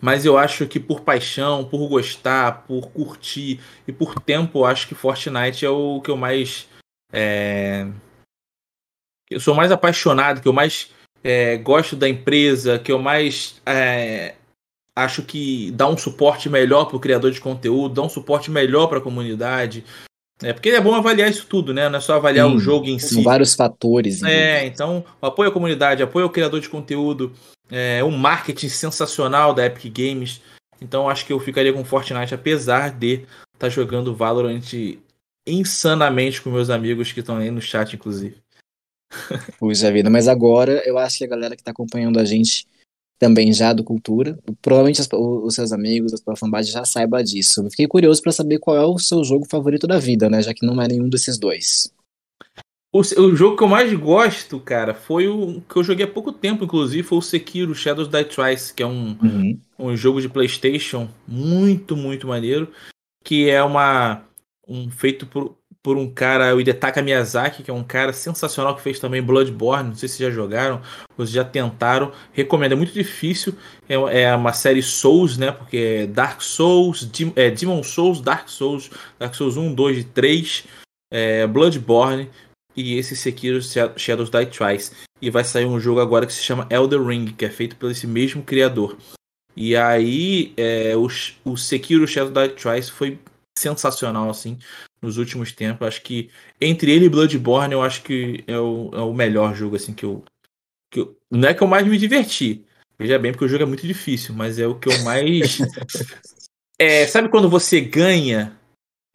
[0.00, 4.88] Mas eu acho que por paixão, por gostar, por curtir e por tempo, eu acho
[4.88, 6.68] que Fortnite é o que eu mais
[7.12, 7.86] é,
[9.30, 10.90] eu sou mais apaixonado, que eu mais
[11.22, 14.34] é, gosto da empresa, que eu mais é,
[14.94, 18.86] acho que dá um suporte melhor para o criador de conteúdo, dá um suporte melhor
[18.88, 19.84] para a comunidade.
[20.42, 21.88] É, porque é bom avaliar isso tudo, né?
[21.88, 23.14] Não é só avaliar Sim, o jogo em si.
[23.14, 24.22] São vários fatores.
[24.22, 27.32] É, então, apoio à comunidade, apoio ao criador de conteúdo,
[27.70, 30.40] é, um marketing sensacional da Epic Games.
[30.80, 33.26] Então, acho que eu ficaria com Fortnite, apesar de estar
[33.58, 34.62] tá jogando Valorant
[35.44, 38.36] insanamente com meus amigos que estão aí no chat, inclusive.
[39.58, 42.66] Puxa vida, mas agora eu acho que a galera que tá acompanhando a gente
[43.18, 47.62] também já do Cultura, provavelmente as, os seus amigos, a sua fanbase já saiba disso.
[47.62, 50.40] Eu fiquei curioso para saber qual é o seu jogo favorito da vida, né?
[50.40, 51.92] Já que não é nenhum desses dois.
[52.92, 56.32] O, o, jogo que eu mais gosto, cara, foi o que eu joguei há pouco
[56.32, 59.60] tempo, inclusive, foi o Sekiro Shadows Die Twice, que é um, uhum.
[59.78, 62.72] um jogo de PlayStation muito, muito maneiro,
[63.24, 64.22] que é uma
[64.66, 65.57] um feito por,
[65.88, 69.88] por um cara, o Hidetaka Miyazaki, que é um cara sensacional que fez também Bloodborne.
[69.88, 70.82] Não sei se já jogaram
[71.16, 72.12] ou se já tentaram.
[72.30, 73.54] Recomendo, é muito difícil.
[73.88, 75.50] É, é uma série Souls, né?
[75.50, 80.04] Porque é Dark Souls, Dim, é, Demon Souls, Dark Souls, Dark Souls 1, 2 e
[80.04, 80.64] 3,
[81.10, 82.28] é, Bloodborne.
[82.76, 83.58] e esse Sekiro
[83.96, 84.92] Shadows Die Twice.
[85.22, 87.90] E vai sair um jogo agora que se chama Elder Ring, que é feito por
[87.90, 88.98] esse mesmo criador.
[89.56, 91.08] E aí, é, o,
[91.46, 93.18] o Sekiro Shadows Die Twice foi
[93.58, 94.58] sensacional, assim,
[95.02, 95.86] nos últimos tempos.
[95.86, 99.76] Acho que entre ele e Bloodborne, eu acho que é o, é o melhor jogo,
[99.76, 100.24] assim, que eu,
[100.90, 101.16] que eu.
[101.30, 102.64] Não é que eu mais me diverti.
[102.98, 105.58] Veja bem, porque o jogo é muito difícil, mas é o que eu mais.
[106.78, 108.56] é, sabe quando você ganha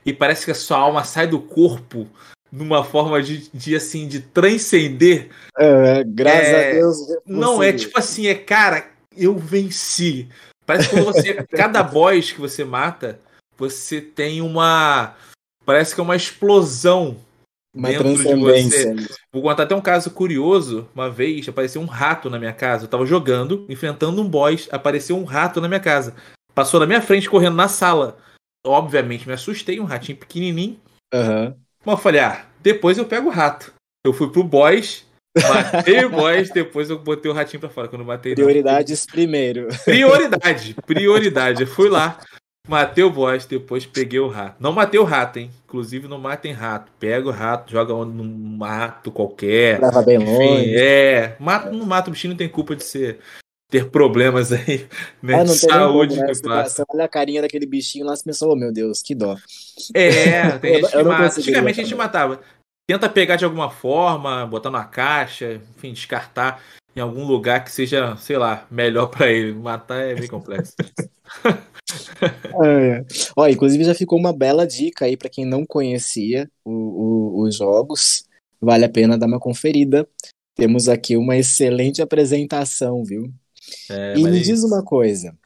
[0.05, 2.07] e parece que a sua alma sai do corpo
[2.51, 5.29] numa forma de, de assim, de transcender?
[5.57, 6.97] É, graças é, a Deus.
[7.25, 10.29] Não, é tipo assim, é cara, eu venci.
[10.65, 11.33] Parece que quando você.
[11.51, 13.19] cada boss que você mata,
[13.69, 15.15] você tem uma.
[15.65, 17.17] Parece que é uma explosão
[17.75, 18.95] uma dentro de você.
[19.31, 20.87] Vou contar até um caso curioso.
[20.93, 22.85] Uma vez apareceu um rato na minha casa.
[22.85, 26.15] Eu tava jogando, enfrentando um boss, apareceu um rato na minha casa.
[26.53, 28.17] Passou na minha frente, correndo na sala.
[28.65, 30.79] Obviamente me assustei, um ratinho pequenininho.
[31.13, 31.55] Uhum.
[31.85, 33.73] Mas eu falei, ah, depois eu pego o rato.
[34.05, 37.87] Eu fui pro boss, Matei o boss, depois eu botei o ratinho pra fora.
[37.87, 38.35] Quando matei.
[38.35, 39.13] Prioridades não.
[39.13, 39.67] primeiro.
[39.83, 41.61] Prioridade, prioridade.
[41.61, 42.19] Eu fui lá,
[42.67, 44.55] matei o boss, depois peguei o rato.
[44.59, 45.51] Não matei o rato, hein?
[45.65, 46.91] Inclusive, não matem rato.
[46.99, 48.23] Pega o rato, joga num
[48.57, 49.81] mato qualquer.
[49.81, 50.75] Leva bem longe.
[50.75, 51.35] É.
[51.39, 53.19] Mata, não mata o bichinho, não tem culpa de ser.
[53.71, 54.87] Ter problemas aí,
[55.21, 55.41] né?
[55.41, 56.33] É, de saúde como, né?
[56.33, 56.75] que passa.
[56.75, 59.35] Você olha a carinha daquele bichinho lá, você pensou, oh, meu Deus, que dó.
[59.95, 61.39] É, tem gente que mata.
[61.39, 62.39] Antigamente a gente matava
[62.87, 66.61] tenta pegar de alguma forma, botar na caixa, enfim, descartar
[66.95, 69.53] em algum lugar que seja, sei lá, melhor para ele.
[69.53, 70.73] Matar é bem complexo.
[72.63, 73.05] é, é.
[73.35, 77.55] Ó, inclusive já ficou uma bela dica aí para quem não conhecia o, o, os
[77.55, 78.25] jogos.
[78.59, 80.07] Vale a pena dar uma conferida.
[80.55, 83.33] Temos aqui uma excelente apresentação, viu?
[83.89, 85.37] É, e me diz uma coisa.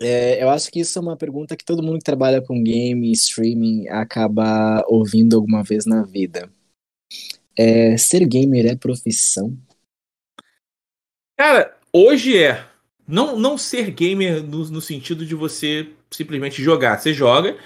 [0.00, 3.10] É, eu acho que isso é uma pergunta que todo mundo que trabalha com game,
[3.12, 6.50] streaming, acaba ouvindo alguma vez na vida.
[7.56, 9.56] É, ser gamer é profissão?
[11.36, 12.73] Cara, hoje é.
[13.06, 16.98] Não, não ser gamer no, no sentido de você simplesmente jogar.
[16.98, 17.56] Você joga,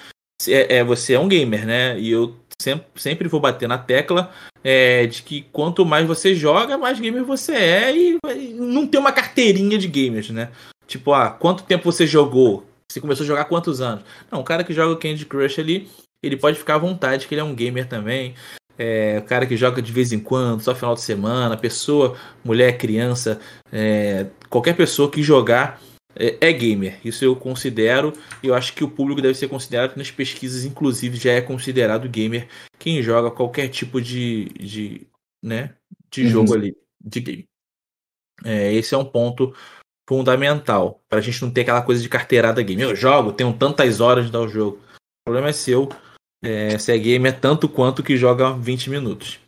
[0.46, 1.98] é, é, você é um gamer, né?
[1.98, 4.32] E eu sempre, sempre vou bater na tecla
[4.64, 7.96] é, de que quanto mais você joga, mais gamer você é.
[7.96, 10.50] E, e não tem uma carteirinha de gamers, né?
[10.86, 12.66] Tipo, ah, quanto tempo você jogou?
[12.90, 14.04] Você começou a jogar quantos anos?
[14.30, 15.88] Não, o cara que joga Candy Crush ali,
[16.22, 18.34] ele pode ficar à vontade, que ele é um gamer também.
[18.78, 22.78] É, o cara que joga de vez em quando, só final de semana, pessoa, mulher,
[22.78, 23.40] criança,
[23.72, 25.80] é, qualquer pessoa que jogar
[26.14, 27.00] é, é, gamer.
[27.04, 28.12] Isso eu considero,
[28.42, 32.08] e eu acho que o público deve ser considerado, nas pesquisas, inclusive, já é considerado
[32.08, 35.06] gamer quem joga qualquer tipo de, de,
[35.42, 35.74] né,
[36.10, 36.30] de uhum.
[36.30, 37.48] jogo ali, de game.
[38.44, 39.52] É, esse é um ponto
[40.08, 41.02] fundamental.
[41.08, 42.80] Pra gente não ter aquela coisa de carteirada game.
[42.80, 44.78] Eu jogo, tenho tantas horas de dar o jogo.
[44.78, 45.88] O problema é seu.
[46.42, 49.38] É, se é game é tanto quanto que joga 20 minutos.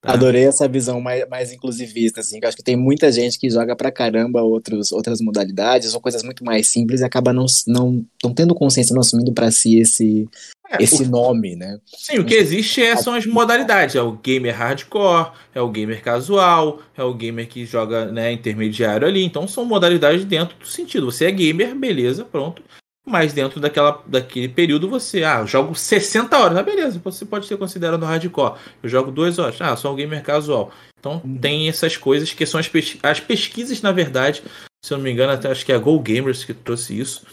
[0.00, 0.12] Tá?
[0.12, 3.50] Adorei essa visão mais, mais inclusivista, assim, que eu acho que tem muita gente que
[3.50, 8.04] joga pra caramba outros, outras modalidades ou coisas muito mais simples e acaba não, não,
[8.22, 10.28] não tendo consciência, não assumindo para si esse,
[10.70, 11.08] é, esse o...
[11.08, 11.78] nome, né?
[11.86, 13.96] Sim, o que existe é, são as modalidades.
[13.96, 19.08] É o gamer hardcore, é o gamer casual, é o gamer que joga né, intermediário
[19.08, 19.24] ali.
[19.24, 21.10] Então são modalidades dentro do sentido.
[21.10, 22.62] Você é gamer, beleza, pronto.
[23.08, 27.46] Mas dentro daquela, daquele período você, ah, eu jogo 60 horas, ah, beleza, você pode
[27.46, 28.58] ser considerado hardcore.
[28.82, 30.72] Eu jogo 2 horas, ah, sou um gamer casual.
[30.98, 31.38] Então uhum.
[31.38, 34.42] tem essas coisas que são as, pes as pesquisas, na verdade,
[34.84, 37.24] se eu não me engano, até acho que é a Go Gamers que trouxe isso.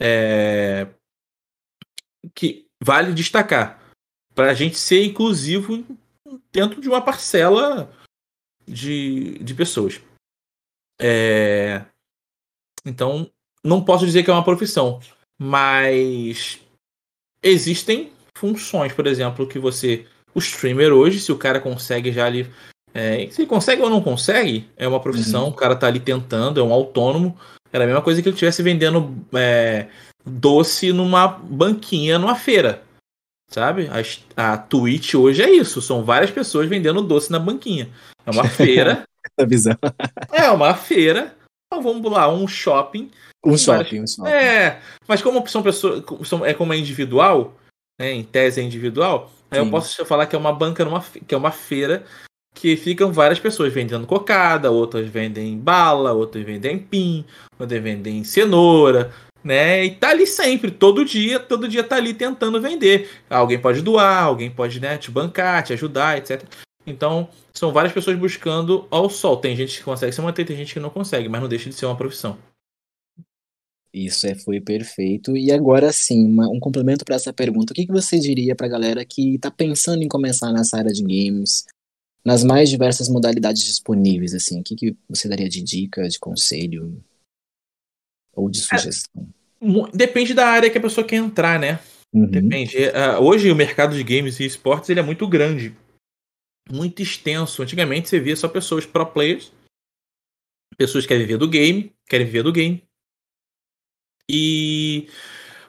[0.00, 0.86] É...
[2.34, 3.82] Que vale destacar.
[4.34, 5.84] Para a gente ser inclusivo
[6.50, 7.90] dentro de uma parcela
[8.66, 10.00] de, de pessoas.
[11.00, 11.84] É...
[12.84, 13.30] Então,
[13.62, 15.00] não posso dizer que é uma profissão,
[15.40, 16.60] mas
[17.42, 20.06] existem funções, por exemplo, que você.
[20.34, 22.48] O streamer hoje, se o cara consegue já ali.
[22.94, 25.50] É, se ele consegue ou não consegue, é uma profissão, uhum.
[25.50, 27.38] o cara tá ali tentando, é um autônomo.
[27.72, 29.88] Era a mesma coisa que ele estivesse vendendo é,
[30.24, 32.82] doce numa banquinha numa feira.
[33.50, 33.88] Sabe?
[34.36, 35.80] A, a Twitch hoje é isso.
[35.80, 37.88] São várias pessoas vendendo doce na banquinha.
[38.26, 39.04] É uma feira.
[40.32, 41.34] é uma feira.
[41.66, 43.10] Então vamos lá, um shopping.
[43.44, 44.18] Um shopping, várias...
[44.18, 44.30] um shopping.
[44.30, 46.02] É, mas como são pessoas.
[46.44, 47.54] É como é individual,
[48.00, 48.12] né?
[48.12, 51.38] Em tese é individual, aí eu posso falar que é uma banca numa, que é
[51.38, 52.04] uma feira
[52.54, 57.24] que ficam várias pessoas vendendo cocada, outras vendem bala, outras vendem pin,
[57.58, 59.12] outras vendem cenoura,
[59.44, 59.84] né?
[59.84, 63.08] E tá ali sempre, todo dia, todo dia tá ali tentando vender.
[63.30, 66.42] Alguém pode doar, alguém pode né, te bancar, te ajudar, etc.
[66.84, 69.36] Então, são várias pessoas buscando ao sol.
[69.36, 71.76] Tem gente que consegue se manter, tem gente que não consegue, mas não deixa de
[71.76, 72.38] ser uma profissão.
[73.92, 75.36] Isso é, foi perfeito.
[75.36, 77.72] E agora sim, uma, um complemento para essa pergunta.
[77.72, 80.92] O que, que você diria para a galera que está pensando em começar nessa área
[80.92, 81.64] de games,
[82.24, 84.34] nas mais diversas modalidades disponíveis?
[84.34, 87.02] Assim, o que, que você daria de dica, de conselho
[88.34, 89.28] ou de é, sugestão?
[89.60, 91.80] É, depende da área que a pessoa quer entrar, né?
[92.12, 92.26] Uhum.
[92.26, 92.76] Depende.
[92.76, 95.74] Uh, hoje o mercado de games e esportes ele é muito grande,
[96.70, 97.62] muito extenso.
[97.62, 99.52] Antigamente você via só pessoas pro players,
[100.76, 102.82] pessoas que querem viver do game, querem viver do game.
[104.30, 105.08] E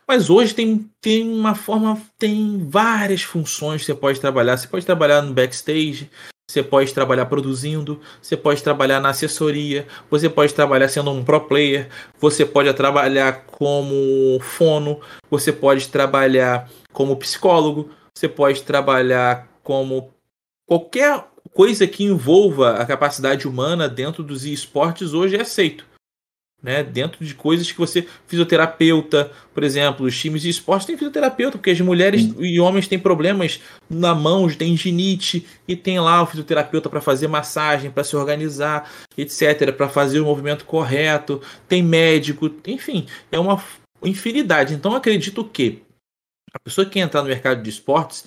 [0.09, 4.57] mas hoje tem, tem uma forma, tem várias funções que você pode trabalhar.
[4.57, 6.09] Você pode trabalhar no backstage,
[6.49, 11.41] você pode trabalhar produzindo, você pode trabalhar na assessoria, você pode trabalhar sendo um pro
[11.41, 20.11] player, você pode trabalhar como fono, você pode trabalhar como psicólogo, você pode trabalhar como
[20.65, 25.88] qualquer coisa que envolva a capacidade humana dentro dos esportes hoje é aceito
[26.61, 26.83] né?
[26.83, 28.07] Dentro de coisas que você.
[28.27, 32.35] Fisioterapeuta, por exemplo, os times de esporte têm fisioterapeuta, porque as mulheres Sim.
[32.39, 37.27] e homens têm problemas na mão, tem ginite, e tem lá o fisioterapeuta para fazer
[37.27, 43.61] massagem, para se organizar, etc., para fazer o movimento correto, tem médico, enfim, é uma
[44.03, 44.73] infinidade.
[44.73, 45.83] Então acredito que
[46.53, 48.25] a pessoa que entrar no mercado de esportes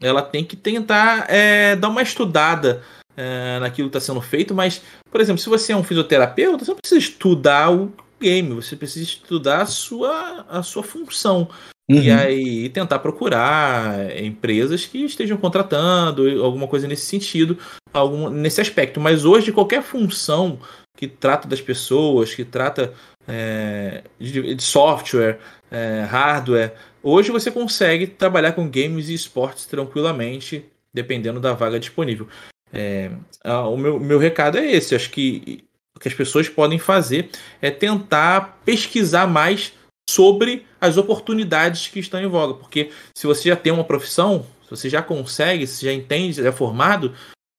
[0.00, 2.82] ela tem que tentar é, dar uma estudada
[3.16, 6.70] é, naquilo que está sendo feito, mas, por exemplo, se você é um fisioterapeuta, você
[6.70, 11.48] não precisa estudar o game, você precisa estudar a sua, a sua função.
[11.88, 12.00] Uhum.
[12.00, 17.58] E aí tentar procurar empresas que estejam contratando, alguma coisa nesse sentido,
[17.92, 18.98] algum, nesse aspecto.
[19.00, 20.58] Mas hoje, qualquer função
[20.96, 22.94] que trata das pessoas, que trata
[23.28, 25.38] é, de, de, software,
[25.70, 32.28] é, hardware, hoje você consegue trabalhar com games e esportes tranquilamente, dependendo da vaga disponível.
[32.74, 33.08] É,
[33.44, 34.94] o meu, meu recado é esse.
[34.94, 35.64] Acho que
[35.96, 37.30] o que as pessoas podem fazer
[37.62, 39.72] é tentar pesquisar mais
[40.10, 42.54] sobre as oportunidades que estão em voga.
[42.54, 46.48] Porque se você já tem uma profissão, se você já consegue, se já entende, já
[46.48, 47.14] é formado,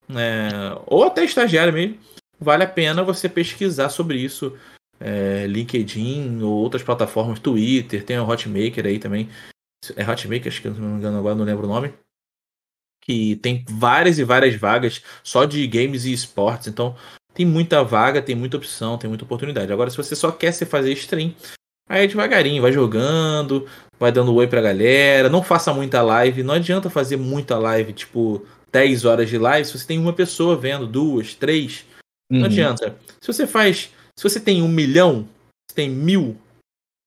[0.09, 0.49] é,
[0.85, 1.97] ou até estagiário mesmo,
[2.39, 4.53] vale a pena você pesquisar sobre isso.
[4.97, 9.29] É, LinkedIn ou outras plataformas, Twitter, tem o Hotmaker aí também.
[9.95, 11.93] É Hotmaker, acho que não me engano agora, não lembro o nome
[13.05, 16.67] que tem várias e várias vagas só de games e esportes.
[16.67, 16.95] Então,
[17.33, 19.71] tem muita vaga, tem muita opção, tem muita oportunidade.
[19.71, 21.33] Agora, se você só quer se fazer stream,
[21.87, 23.67] aí é devagarinho, vai jogando,
[23.99, 25.29] vai dando oi pra galera.
[25.29, 26.41] Não faça muita live.
[26.41, 30.57] Não adianta fazer muita live, tipo 10 horas de live, se você tem uma pessoa
[30.57, 31.85] vendo, duas, três.
[32.31, 32.39] Uhum.
[32.39, 32.97] Não adianta.
[33.21, 33.91] Se você faz.
[34.17, 35.27] Se você tem um milhão,
[35.69, 36.37] se tem mil,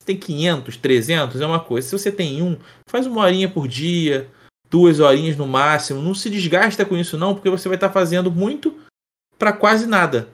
[0.01, 1.89] se tem 500, 300, é uma coisa.
[1.89, 2.57] Se você tem um,
[2.87, 4.29] faz uma horinha por dia
[4.71, 6.03] duas horinhas no máximo.
[6.03, 8.79] Não se desgasta com isso, não, porque você vai estar fazendo muito
[9.39, 10.29] para quase nada.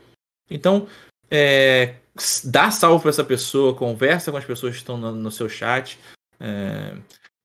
[0.50, 0.86] Então,
[1.30, 1.96] é,
[2.44, 5.98] dá salve para essa pessoa, conversa com as pessoas que estão no, no seu chat.
[6.40, 6.96] É,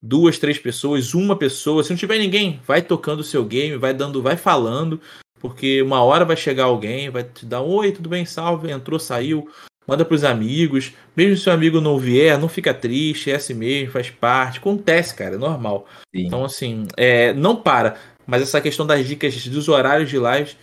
[0.02, 1.84] duas, três pessoas, uma pessoa.
[1.84, 5.00] Se não tiver ninguém, vai tocando o seu game, vai dando, vai falando,
[5.40, 9.50] porque uma hora vai chegar alguém, vai te dar oi, tudo bem, salve, entrou, saiu
[9.90, 10.94] manda para os amigos.
[11.16, 14.60] Mesmo se o amigo não vier, não fica triste, é assim mesmo, faz parte.
[14.60, 15.88] Acontece, cara, é normal.
[16.16, 16.28] Sim.
[16.28, 17.98] Então, assim, é, não para.
[18.26, 20.56] Mas essa questão das dicas dos horários de live,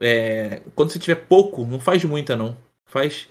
[0.00, 2.56] é, quando você tiver pouco, não faz muita, não.
[2.86, 3.28] Faz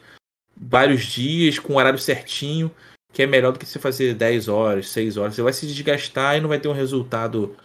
[0.55, 2.69] vários dias com o horário certinho,
[3.11, 5.35] que é melhor do que você fazer 10 horas, 6 horas.
[5.35, 7.55] Você vai se desgastar e não vai ter um resultado.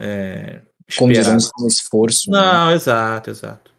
[0.00, 0.62] É,
[0.96, 2.30] Condizendo com esforço.
[2.30, 2.40] Né?
[2.40, 2.74] Não, né?
[2.74, 3.77] exato, exato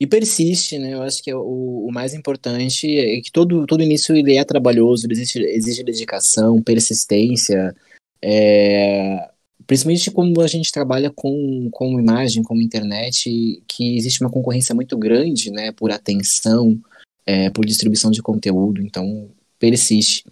[0.00, 0.94] e persiste, né?
[0.94, 4.44] Eu acho que é o, o, mais importante é que todo, todo início ele é
[4.44, 7.76] trabalhoso, ele exige, exige dedicação, persistência,
[8.22, 9.28] é,
[9.66, 14.96] principalmente quando a gente trabalha com, com imagem, com internet, que existe uma concorrência muito
[14.96, 15.70] grande, né?
[15.70, 16.80] Por atenção,
[17.26, 20.24] é, por distribuição de conteúdo, então persiste.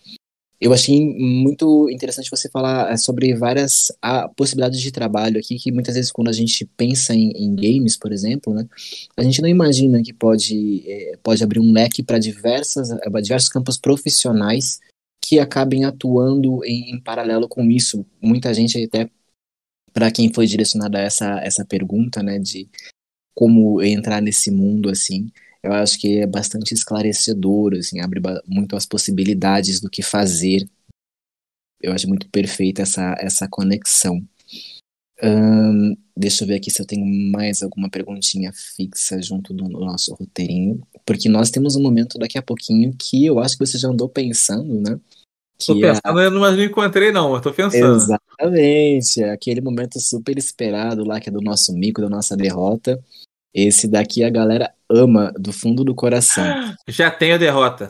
[0.61, 5.71] Eu achei muito interessante você falar eh, sobre várias ah, possibilidades de trabalho aqui, que
[5.71, 8.69] muitas vezes quando a gente pensa em, em games, por exemplo, né,
[9.17, 13.79] a gente não imagina que pode, é, pode abrir um leque para eh, diversos campos
[13.79, 14.81] profissionais
[15.25, 18.05] que acabem atuando em, em paralelo com isso.
[18.21, 19.09] Muita gente até
[19.93, 22.69] para quem foi direcionada essa essa pergunta, né, de
[23.33, 25.31] como entrar nesse mundo assim,
[25.63, 30.69] eu acho que é bastante esclarecedor, assim, abre muito as possibilidades do que fazer.
[31.81, 34.23] Eu acho muito perfeita essa, essa conexão.
[36.17, 40.81] Deixa eu ver aqui se eu tenho mais alguma perguntinha fixa junto do nosso roteirinho,
[41.05, 44.09] porque nós temos um momento daqui a pouquinho que eu acho que você já andou
[44.09, 44.99] pensando, né?
[45.59, 46.31] Que tô pensando, a...
[46.31, 47.97] mas não encontrei não, eu tô pensando.
[47.97, 53.03] Exatamente, aquele momento super esperado lá, que é do nosso mico, da nossa derrota,
[53.53, 56.45] esse daqui a galera ama do fundo do coração.
[56.89, 57.89] Já tem a derrota.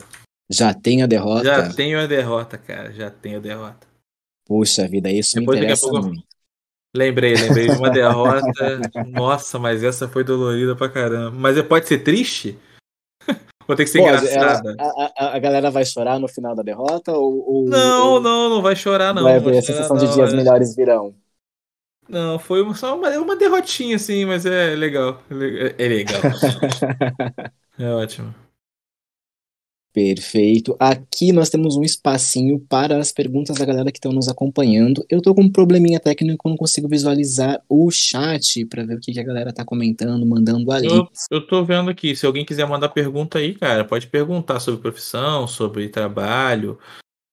[0.49, 1.43] Já tem a derrota?
[1.43, 2.91] Já tenho a derrota, cara.
[2.91, 3.87] Já tenho a derrota.
[4.45, 6.23] Puxa vida, isso Depois, me interessa pouco, muito.
[6.95, 8.81] Lembrei, lembrei de uma derrota.
[9.07, 11.37] Nossa, mas essa foi dolorida pra caramba.
[11.37, 12.57] Mas pode ser triste?
[13.67, 14.75] Ou tem que ser pode, engraçada?
[14.79, 17.11] A, a, a, galera vai chorar no final da derrota?
[17.11, 18.19] Ou, ou não, ou...
[18.19, 19.21] não, não vai chorar, não.
[19.21, 20.35] Vai haver a sensação de dias é.
[20.35, 21.13] melhores virão.
[22.09, 25.21] Não, foi só uma, uma derrotinha, assim, mas é legal.
[25.77, 26.19] É legal.
[27.77, 28.33] é ótimo.
[29.93, 30.75] Perfeito.
[30.79, 35.03] Aqui nós temos um espacinho para as perguntas da galera que estão nos acompanhando.
[35.09, 39.19] Eu tô com um probleminha técnico, não consigo visualizar o chat para ver o que,
[39.19, 40.87] a galera tá comentando, mandando ali.
[41.29, 42.15] Eu, tô vendo aqui.
[42.15, 46.77] Se alguém quiser mandar pergunta aí, cara, pode perguntar sobre profissão, sobre trabalho,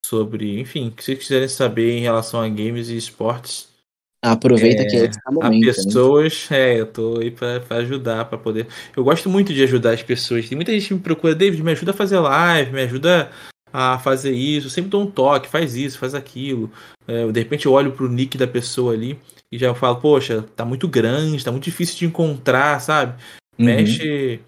[0.05, 3.76] sobre, enfim, o que vocês quiserem saber em relação a games e esportes.
[4.23, 5.67] Aproveita é, que é tá momento.
[5.67, 5.73] Né?
[5.73, 6.75] pessoas, né?
[6.75, 8.67] é, eu tô aí pra, pra ajudar, para poder.
[8.97, 10.49] Eu gosto muito de ajudar as pessoas.
[10.49, 13.31] Tem muita gente que me procura, David, me ajuda a fazer live, me ajuda
[13.73, 14.67] a fazer isso.
[14.67, 16.71] Eu sempre dou um toque, faz isso, faz aquilo.
[17.07, 19.19] É, de repente eu olho pro nick da pessoa ali
[19.53, 23.23] e já falo, poxa, tá muito grande, tá muito difícil de encontrar, sabe?
[23.59, 23.67] Uhum.
[23.67, 24.41] Mexe.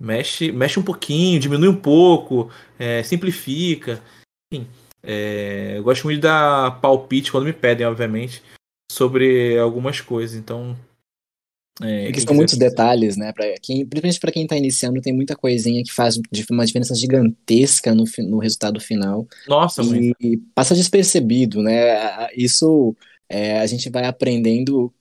[0.00, 2.48] Mexe, mexe um pouquinho, diminui um pouco,
[2.78, 4.00] é, simplifica.
[4.52, 4.64] Enfim,
[5.02, 8.40] é, eu gosto muito de dar palpite quando me pedem, obviamente
[8.90, 10.36] sobre algumas coisas.
[10.36, 10.76] Então.
[11.80, 13.32] É, que são muitos detalhes, né?
[13.32, 16.18] Pra quem, principalmente para quem está iniciando, tem muita coisinha que faz
[16.50, 19.28] uma diferença gigantesca no, no resultado final.
[19.46, 22.28] Nossa, e, e passa despercebido, né?
[22.36, 22.96] Isso
[23.28, 24.92] é, a gente vai aprendendo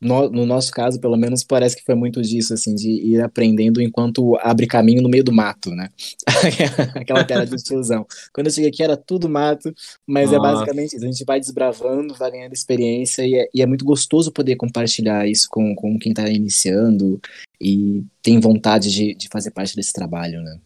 [0.00, 3.80] no, no, nosso caso, pelo menos, parece que foi muito disso, assim, de ir aprendendo
[3.80, 5.88] enquanto abre caminho no meio do mato, né?
[6.94, 8.06] Aquela piada de tiozão.
[8.32, 9.74] Quando eu cheguei aqui era tudo mato,
[10.06, 10.48] mas é Nossa.
[10.48, 11.04] é basicamente isso.
[11.04, 15.26] A gente vai desbravando, vai ganhando experiência e é, e é muito gostoso poder compartilhar
[15.26, 17.18] isso com, com quem está iniciando
[17.58, 20.60] e tem vontade de, de fazer parte desse trabalho, né?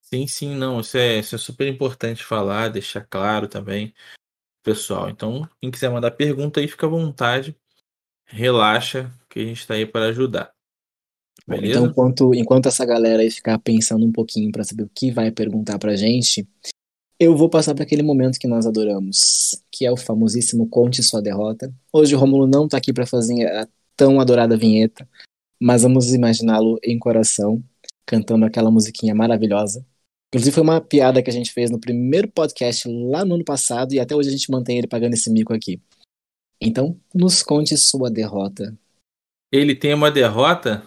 [0.00, 3.92] Sim, sim, não, isso é, isso é super importante falar, deixar claro também,
[4.62, 5.10] pessoal.
[5.10, 7.54] Então, quem quiser mandar pergunta aí, fica à vontade
[8.26, 10.50] relaxa que a gente está aí para ajudar.
[11.46, 11.78] Beleza?
[11.78, 15.30] Então, enquanto, enquanto essa galera aí ficar pensando um pouquinho para saber o que vai
[15.30, 16.46] perguntar pra gente,
[17.18, 21.22] eu vou passar para aquele momento que nós adoramos, que é o famosíssimo Conte Sua
[21.22, 21.72] Derrota.
[21.92, 25.08] Hoje o Romulo não tá aqui para fazer a tão adorada vinheta,
[25.60, 27.62] mas vamos imaginá-lo em coração,
[28.04, 29.86] cantando aquela musiquinha maravilhosa.
[30.28, 33.94] Inclusive foi uma piada que a gente fez no primeiro podcast lá no ano passado
[33.94, 35.80] e até hoje a gente mantém ele pagando esse mico aqui.
[36.60, 38.76] Então, nos conte sua derrota.
[39.52, 40.82] Ele tem uma derrota?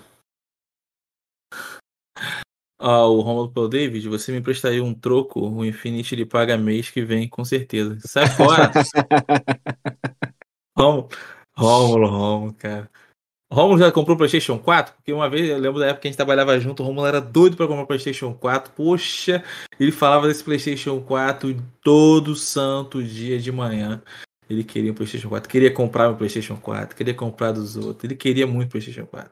[2.82, 5.42] Ah, o Romulo Paul David, você me emprestaria um troco?
[5.42, 8.00] O Infinity ele paga mês que vem, com certeza.
[8.06, 8.72] Sai fora!
[10.80, 11.10] Romulo,
[11.58, 12.90] Romulo, Romulo, cara.
[13.52, 14.94] Romulo já comprou o PlayStation 4?
[14.94, 17.20] Porque uma vez, eu lembro da época que a gente trabalhava junto, o Romulo era
[17.20, 18.72] doido para comprar o PlayStation 4.
[18.72, 19.44] Poxa,
[19.78, 21.54] ele falava desse PlayStation 4
[21.84, 24.02] todo santo dia de manhã.
[24.50, 28.04] Ele queria um PlayStation 4, queria comprar um PlayStation 4, queria comprar dos outros.
[28.04, 29.32] Ele queria muito PlayStation 4.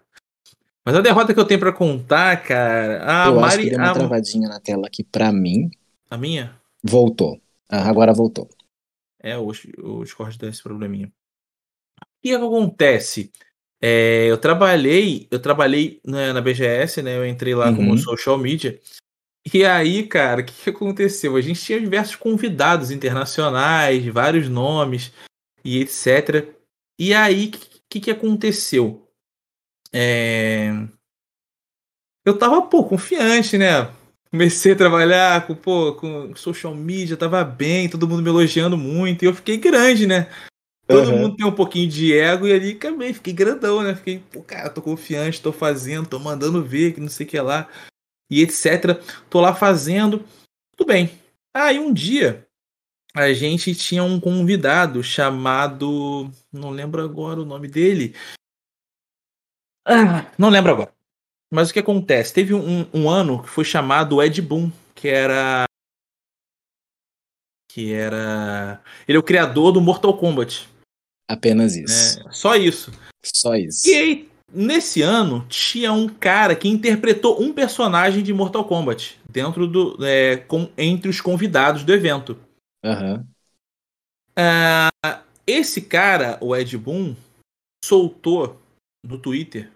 [0.85, 3.25] Mas a derrota que eu tenho para contar, cara.
[3.25, 3.93] A eu Mari, acho que deu uma a...
[3.93, 5.69] travadinha na tela aqui para mim.
[6.09, 6.55] A minha?
[6.83, 7.41] Voltou.
[7.67, 8.47] Ah, agora voltou.
[9.19, 11.07] É, o, o Discord deu esse probleminha.
[11.07, 13.31] O que acontece?
[13.81, 17.17] É, eu trabalhei, eu trabalhei na, na, BGS, né?
[17.17, 17.75] Eu entrei lá uhum.
[17.75, 18.79] como social media.
[19.53, 21.35] E aí, cara, o que, que, aconteceu?
[21.35, 25.13] A gente tinha diversos convidados internacionais, vários nomes
[25.63, 26.53] e etc.
[26.99, 27.51] E aí, o
[27.89, 29.07] que, que, aconteceu?
[29.93, 30.69] É...
[32.25, 33.89] Eu tava, pô, confiante, né?
[34.29, 39.23] Comecei a trabalhar com, pô, com social media, tava bem, todo mundo me elogiando muito,
[39.23, 40.29] e eu fiquei grande, né?
[40.85, 41.19] Todo uhum.
[41.19, 43.95] mundo tem um pouquinho de ego e ali também fiquei grandão, né?
[43.95, 47.39] Fiquei, pô, cara, tô confiante, tô fazendo, tô mandando ver, que não sei o que
[47.39, 47.69] lá
[48.29, 49.01] e etc.
[49.29, 50.25] Tô lá fazendo,
[50.75, 51.11] tudo bem.
[51.53, 52.47] Aí ah, um dia
[53.15, 58.15] a gente tinha um convidado chamado, não lembro agora o nome dele.
[59.85, 60.93] Ah, não lembro agora.
[61.51, 62.33] Mas o que acontece?
[62.33, 65.65] Teve um, um ano que foi chamado Ed Boon, que era
[67.71, 70.67] que era ele é o criador do Mortal Kombat.
[71.29, 72.19] Apenas isso.
[72.19, 72.91] É, só isso.
[73.23, 73.87] Só isso.
[73.87, 79.67] E aí Nesse ano, tinha um cara que interpretou um personagem de Mortal Kombat dentro
[79.67, 79.97] do.
[80.05, 82.37] É, com, entre os convidados do evento.
[82.83, 83.25] Uhum.
[84.37, 87.15] Uh, esse cara, o Ed Boon,
[87.83, 88.59] soltou
[89.03, 89.69] no Twitter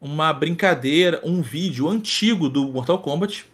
[0.00, 3.46] uma brincadeira, um vídeo antigo do Mortal Kombat,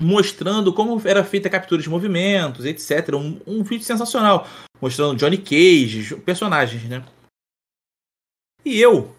[0.00, 3.14] mostrando como era feita a captura de movimentos, etc.
[3.14, 4.46] Um, um vídeo sensacional,
[4.80, 7.04] mostrando Johnny Cage, personagens, né?
[8.64, 9.14] E eu,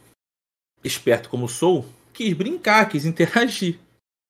[0.84, 3.80] esperto como sou, quis brincar, quis interagir.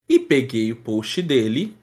[0.07, 1.75] E peguei o post dele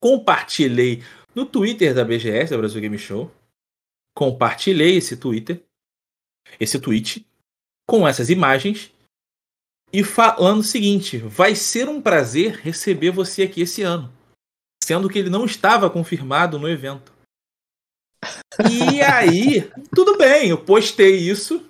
[0.00, 1.02] compartilhei
[1.34, 3.30] no Twitter da BGS, da Brasil Game Show.
[4.16, 5.62] Compartilhei esse Twitter,
[6.58, 7.24] esse tweet,
[7.86, 8.90] com essas imagens
[9.92, 14.12] e falando o seguinte: vai ser um prazer receber você aqui esse ano.
[14.82, 17.12] Sendo que ele não estava confirmado no evento.
[18.70, 21.69] E aí, tudo bem, eu postei isso.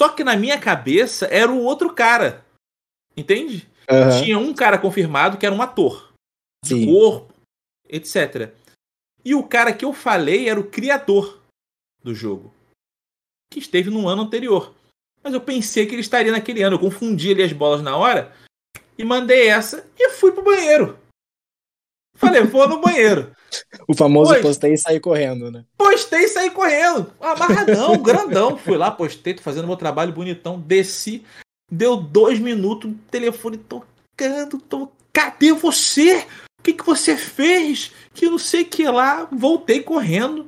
[0.00, 2.42] Só que na minha cabeça era o outro cara.
[3.14, 3.68] Entende?
[3.90, 4.24] Uhum.
[4.24, 6.10] Tinha um cara confirmado que era um ator.
[6.64, 6.86] De Sim.
[6.86, 7.34] corpo,
[7.86, 8.50] etc.
[9.22, 11.42] E o cara que eu falei era o criador
[12.02, 12.50] do jogo.
[13.52, 14.74] Que esteve no ano anterior.
[15.22, 16.76] Mas eu pensei que ele estaria naquele ano.
[16.76, 18.34] Eu confundi ali as bolas na hora
[18.96, 20.98] e mandei essa e fui pro banheiro.
[22.20, 23.32] Falei, vou no banheiro.
[23.88, 25.64] O famoso postei e saí correndo, né?
[25.76, 27.10] Postei e saí correndo.
[27.18, 28.58] Amarradão, grandão.
[28.58, 30.60] Fui lá, postei, tô fazendo meu trabalho bonitão.
[30.60, 31.24] Desci.
[31.72, 34.58] Deu dois minutos, o telefone tocando.
[34.68, 34.92] Tô...
[35.12, 36.26] Cadê você?
[36.58, 37.90] O que, que você fez?
[38.12, 39.26] Que não sei o que lá.
[39.32, 40.46] Voltei correndo.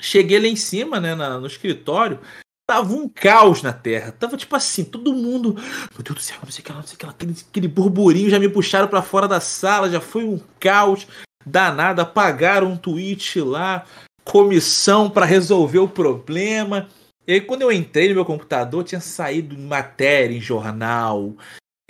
[0.00, 2.18] Cheguei lá em cima, né, na, no escritório.
[2.66, 4.12] Tava um caos na Terra.
[4.12, 5.54] Tava tipo assim, todo mundo.
[5.54, 7.12] Meu Deus do céu, não sei o que lá, não sei o que lá.
[7.12, 11.06] Aquele, aquele burburinho já me puxaram para fora da sala, já foi um caos
[11.44, 12.00] danado.
[12.00, 13.84] Apagaram um tweet lá,
[14.24, 16.88] comissão para resolver o problema.
[17.26, 21.34] E aí, quando eu entrei no meu computador, tinha saído matéria em jornal,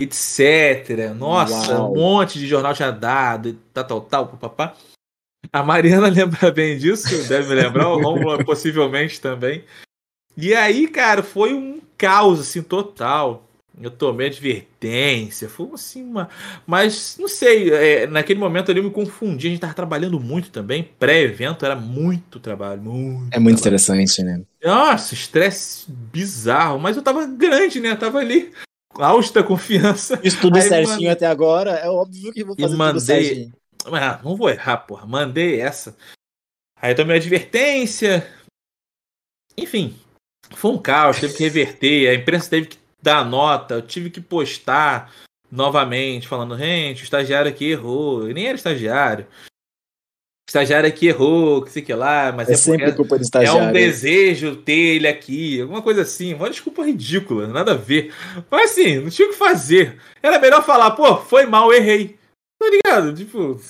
[0.00, 1.12] etc.
[1.16, 1.92] Nossa, Uau.
[1.92, 4.74] um monte de jornal tinha dado, tal, tal, tal, papapá.
[5.52, 9.64] A Mariana lembra bem disso, deve lembrar, o Romulo possivelmente também.
[10.37, 13.45] E aí, cara, foi um caos, assim, total.
[13.80, 16.28] Eu tomei advertência, foi assim uma.
[16.64, 19.49] Mas, não sei, é, naquele momento ali eu me confundi.
[19.49, 20.89] A gente tava trabalhando muito também.
[20.97, 23.35] Pré-evento era muito trabalho, muito.
[23.35, 23.61] É muito trabalho.
[23.61, 24.43] interessante, né?
[24.62, 26.78] Nossa, estresse bizarro.
[26.78, 27.91] Mas eu tava grande, né?
[27.91, 28.53] Eu tava ali.
[28.95, 30.20] Alta confiança.
[30.22, 32.93] Isso tudo Aí, certinho até agora, é óbvio que vou fazer e mandei...
[32.93, 33.53] tudo certinho.
[33.87, 35.05] Ah, não vou errar, porra.
[35.05, 35.97] Mandei essa.
[36.80, 38.24] Aí eu tomei advertência.
[39.57, 39.97] Enfim,
[40.51, 44.20] foi um caos, teve que reverter, a imprensa teve que dar nota, eu tive que
[44.20, 45.12] postar
[45.51, 48.28] novamente, falando, gente, o estagiário aqui errou.
[48.28, 49.26] E nem era estagiário.
[50.47, 53.61] O estagiário aqui errou, que sei que lá, mas é, é sempre culpa do estagiário.
[53.61, 56.34] É um desejo ter ele aqui, alguma coisa assim.
[56.34, 58.12] Uma desculpa ridícula, nada a ver.
[58.51, 59.99] Mas assim, não tinha o que fazer.
[60.22, 62.18] Era melhor falar, pô, foi mal, errei.
[62.59, 63.14] Tá ligado?
[63.14, 63.61] Tipo,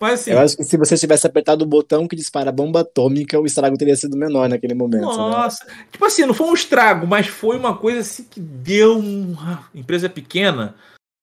[0.00, 0.30] mas assim.
[0.30, 3.76] Eu acho que se você tivesse apertado o botão que dispara bomba atômica, o estrago
[3.76, 5.02] teria sido menor naquele momento.
[5.02, 5.64] Nossa.
[5.66, 5.84] Né?
[5.92, 8.98] Tipo assim, não foi um estrago, mas foi uma coisa assim que deu.
[8.98, 9.36] Um...
[9.74, 10.74] Empresa pequena.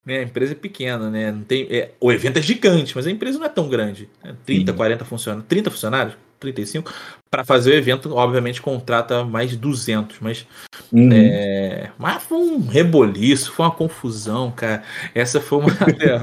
[0.05, 1.33] Né, a empresa é pequena, né?
[1.33, 4.09] Não tem, é, o evento é gigante, mas a empresa não é tão grande.
[4.23, 4.37] Né?
[4.45, 4.77] 30, Sim.
[4.77, 5.47] 40 funcionários.
[5.49, 6.17] 30 funcionários?
[6.39, 6.93] 35,
[7.29, 10.47] para fazer o evento, obviamente contrata mais de 200, mas
[10.91, 11.09] uhum.
[11.11, 14.83] é, mas foi um reboliço, foi uma confusão, cara.
[15.13, 15.71] Essa foi uma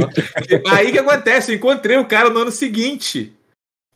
[0.70, 3.32] Aí que acontece, eu encontrei o cara no ano seguinte.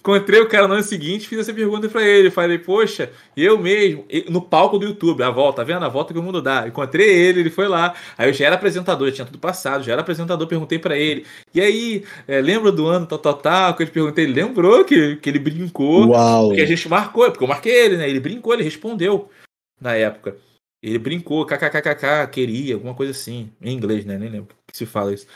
[0.08, 2.30] Encontrei o cara no ano seguinte, fiz essa pergunta para ele.
[2.30, 5.84] Falei, poxa, eu mesmo, no palco do YouTube, a volta, tá vendo?
[5.84, 6.66] A volta que o mundo dá.
[6.66, 7.94] Encontrei ele, ele foi lá.
[8.16, 11.26] Aí eu já era apresentador, já tinha tudo passado, já era apresentador, perguntei para ele.
[11.54, 13.76] E aí, é, lembra do ano tal, tal, tal?
[13.76, 16.08] Que eu te perguntei, ele lembrou que, que ele brincou.
[16.08, 16.54] Uau!
[16.54, 18.08] Que a gente marcou, porque eu marquei ele, né?
[18.08, 19.28] Ele brincou, ele respondeu
[19.78, 20.38] na época.
[20.82, 23.50] Ele brincou, kkkk, queria, alguma coisa assim.
[23.60, 24.16] Em inglês, né?
[24.16, 25.26] Nem lembro que se fala isso.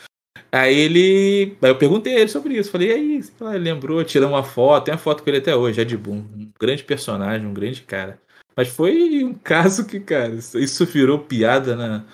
[0.51, 1.57] Aí ele.
[1.61, 2.71] Aí eu perguntei ele sobre isso.
[2.71, 3.23] Falei, e aí,
[3.55, 6.17] ele lembrou, tiramos uma foto, tem a foto com ele até hoje, Ed Boon.
[6.35, 8.19] Um grande personagem, um grande cara.
[8.55, 12.05] Mas foi um caso que, cara, isso virou piada na,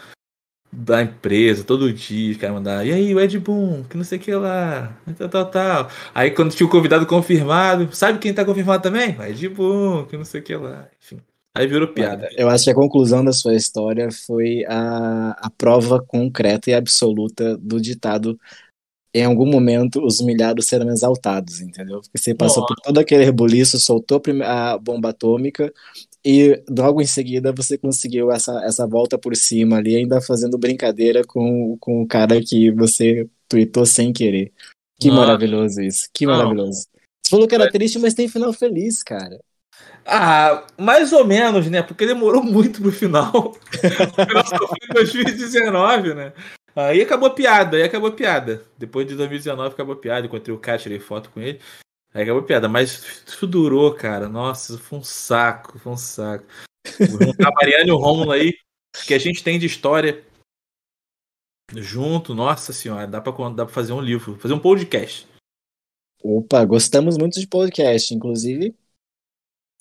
[0.72, 4.22] da empresa, todo dia, os mandaram, e aí, o Ed Boon, que não sei o
[4.22, 5.92] que lá, tal, tal, tal.
[6.14, 9.18] Aí quando tinha o convidado confirmado, sabe quem tá confirmado também?
[9.18, 11.20] O Ed Boon, que não sei o que lá, enfim.
[11.60, 12.30] Aí virou piada.
[12.38, 17.58] Eu acho que a conclusão da sua história foi a, a prova concreta e absoluta
[17.58, 18.40] do ditado
[19.14, 22.00] em algum momento os humilhados serão exaltados, entendeu?
[22.00, 22.76] Porque você passou Nossa.
[22.76, 25.74] por todo aquele rebuliço, soltou a bomba atômica
[26.24, 31.24] e logo em seguida você conseguiu essa, essa volta por cima ali, ainda fazendo brincadeira
[31.28, 34.54] com, com o cara que você tweetou sem querer.
[34.98, 35.22] Que Nossa.
[35.22, 36.88] maravilhoso isso, que maravilhoso.
[37.22, 39.42] Você falou que era triste, mas tem final feliz, cara.
[40.12, 41.84] Ah, mais ou menos, né?
[41.84, 43.32] Porque demorou muito pro final.
[43.32, 46.34] o final só foi em 2019, né?
[46.76, 48.66] Aí acabou a piada, aí acabou a piada.
[48.78, 50.26] Depois de 2019 acabou a piada.
[50.26, 51.60] Encontrei o cara, tirei foto com ele.
[52.14, 52.68] Aí acabou a piada.
[52.68, 54.28] Mas isso durou, cara.
[54.28, 56.46] Nossa, foi um saco, foi um saco.
[57.46, 58.54] A Mariana e o Rômulo aí,
[59.06, 60.24] que a gente tem de história
[61.76, 65.28] junto, nossa senhora, dá pra, dá pra fazer um livro, fazer um podcast.
[66.24, 68.76] Opa, gostamos muito de podcast, inclusive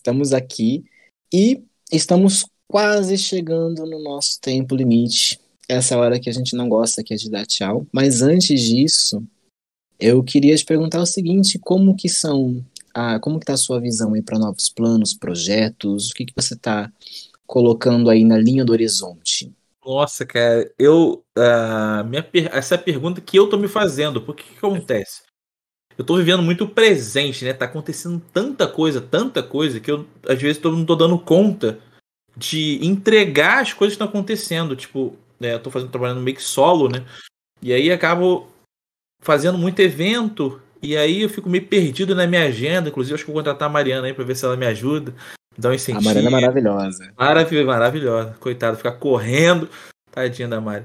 [0.08, 0.84] estamos aqui
[1.32, 5.38] e estamos quase chegando no nosso tempo limite.
[5.68, 7.86] Essa hora que a gente não gosta, que é de dar tchau.
[7.92, 9.22] Mas antes disso,
[10.00, 13.78] eu queria te perguntar o seguinte, como que são, a, como que tá a sua
[13.78, 16.90] visão aí para novos planos, projetos, o que que você está
[17.46, 19.52] colocando aí na linha do horizonte?
[19.84, 21.22] Nossa, cara, eu.
[21.36, 24.22] Uh, minha, essa é a pergunta que eu tô me fazendo.
[24.22, 25.27] Por que, que acontece?
[25.98, 27.52] Eu tô vivendo muito presente, né?
[27.52, 31.80] Tá acontecendo tanta coisa, tanta coisa, que eu, às vezes, tô, não tô dando conta
[32.36, 34.76] de entregar as coisas que estão acontecendo.
[34.76, 37.04] Tipo, né, eu tô fazendo, trabalhando meio que solo, né?
[37.60, 38.46] E aí acabo
[39.20, 40.60] fazendo muito evento.
[40.80, 42.90] E aí eu fico meio perdido na minha agenda.
[42.90, 45.12] Inclusive, acho que vou contratar a Mariana aí pra ver se ela me ajuda.
[45.58, 46.08] Dá um incentivo.
[46.08, 47.12] A Mariana é maravilhosa.
[47.18, 48.36] Maravilhosa, maravilhosa.
[48.38, 49.68] Coitado, ficar correndo.
[50.12, 50.84] Tadinha da Mari.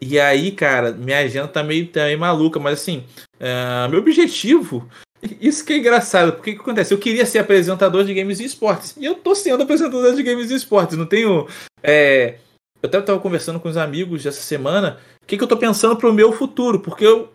[0.00, 4.88] E aí, cara, minha agenda tá meio, tá meio maluca, mas assim, uh, meu objetivo.
[5.40, 6.94] Isso que é engraçado, porque o que acontece?
[6.94, 8.96] Eu queria ser apresentador de games e esportes.
[8.96, 10.96] E eu tô sendo apresentador de games e esportes.
[10.96, 11.46] Não tenho.
[11.82, 12.38] É...
[12.82, 14.98] Eu até tava conversando com os amigos essa semana.
[15.22, 16.80] O que, que eu tô pensando pro meu futuro?
[16.80, 17.30] Porque eu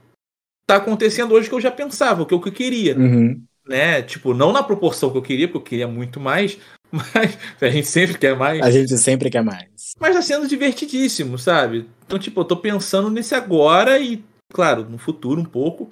[0.67, 2.97] tá acontecendo hoje o que eu já pensava, o que eu queria.
[2.97, 4.01] Uhum né?
[4.01, 6.57] Tipo, não na proporção que eu queria, porque eu queria muito mais,
[6.91, 8.61] mas a gente sempre quer mais.
[8.61, 9.93] A gente sempre quer mais.
[9.99, 11.87] Mas tá sendo divertidíssimo, sabe?
[12.05, 14.23] Então, tipo, eu tô pensando nesse agora e,
[14.53, 15.89] claro, no futuro um pouco,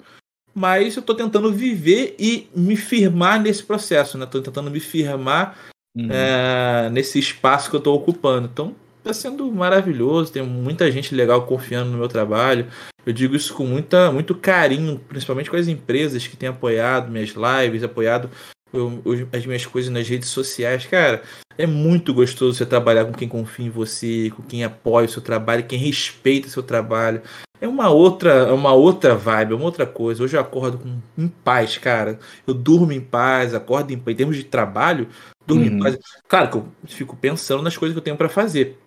[0.54, 4.26] mas eu tô tentando viver e me firmar nesse processo, né?
[4.26, 5.58] Tô tentando me firmar
[5.96, 6.08] uhum.
[6.10, 8.48] é, nesse espaço que eu tô ocupando.
[8.52, 12.66] Então, tá sendo maravilhoso, tem muita gente legal confiando no meu trabalho.
[13.04, 17.34] Eu digo isso com muita, muito carinho, principalmente com as empresas que têm apoiado minhas
[17.34, 18.30] lives, apoiado
[18.74, 20.84] eu, as minhas coisas nas redes sociais.
[20.86, 21.22] Cara,
[21.56, 25.22] é muito gostoso você trabalhar com quem confia em você, com quem apoia o seu
[25.22, 27.22] trabalho, quem respeita o seu trabalho.
[27.60, 30.22] É uma outra, é uma outra vibe, é uma outra coisa.
[30.22, 32.18] Hoje eu acordo com, em paz, cara.
[32.46, 34.14] Eu durmo em paz, acordo em paz.
[34.14, 35.08] Em termos de trabalho,
[35.46, 35.76] durmo uhum.
[35.76, 35.98] em paz.
[36.28, 38.78] Claro que eu fico pensando nas coisas que eu tenho para fazer.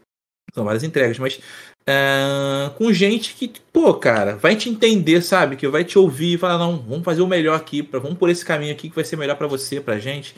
[0.53, 1.39] São várias entregas, mas
[1.87, 5.55] uh, com gente que, pô, cara, vai te entender, sabe?
[5.55, 8.29] Que vai te ouvir e falar, não, vamos fazer o melhor aqui, pra, vamos por
[8.29, 10.35] esse caminho aqui que vai ser melhor para você, pra gente.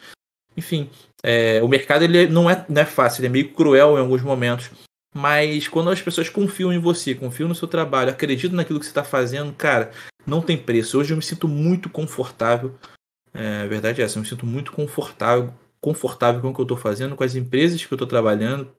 [0.57, 0.89] Enfim,
[1.23, 4.21] é, o mercado ele não é, não é fácil, ele é meio cruel em alguns
[4.21, 4.69] momentos.
[5.15, 8.91] Mas quando as pessoas confiam em você, confiam no seu trabalho, acreditam naquilo que você
[8.91, 9.91] está fazendo, cara,
[10.25, 10.99] não tem preço.
[10.99, 12.75] Hoje eu me sinto muito confortável.
[13.33, 16.63] É, a verdade é essa, eu me sinto muito confortável, confortável com o que eu
[16.63, 18.71] estou fazendo, com as empresas que eu estou trabalhando,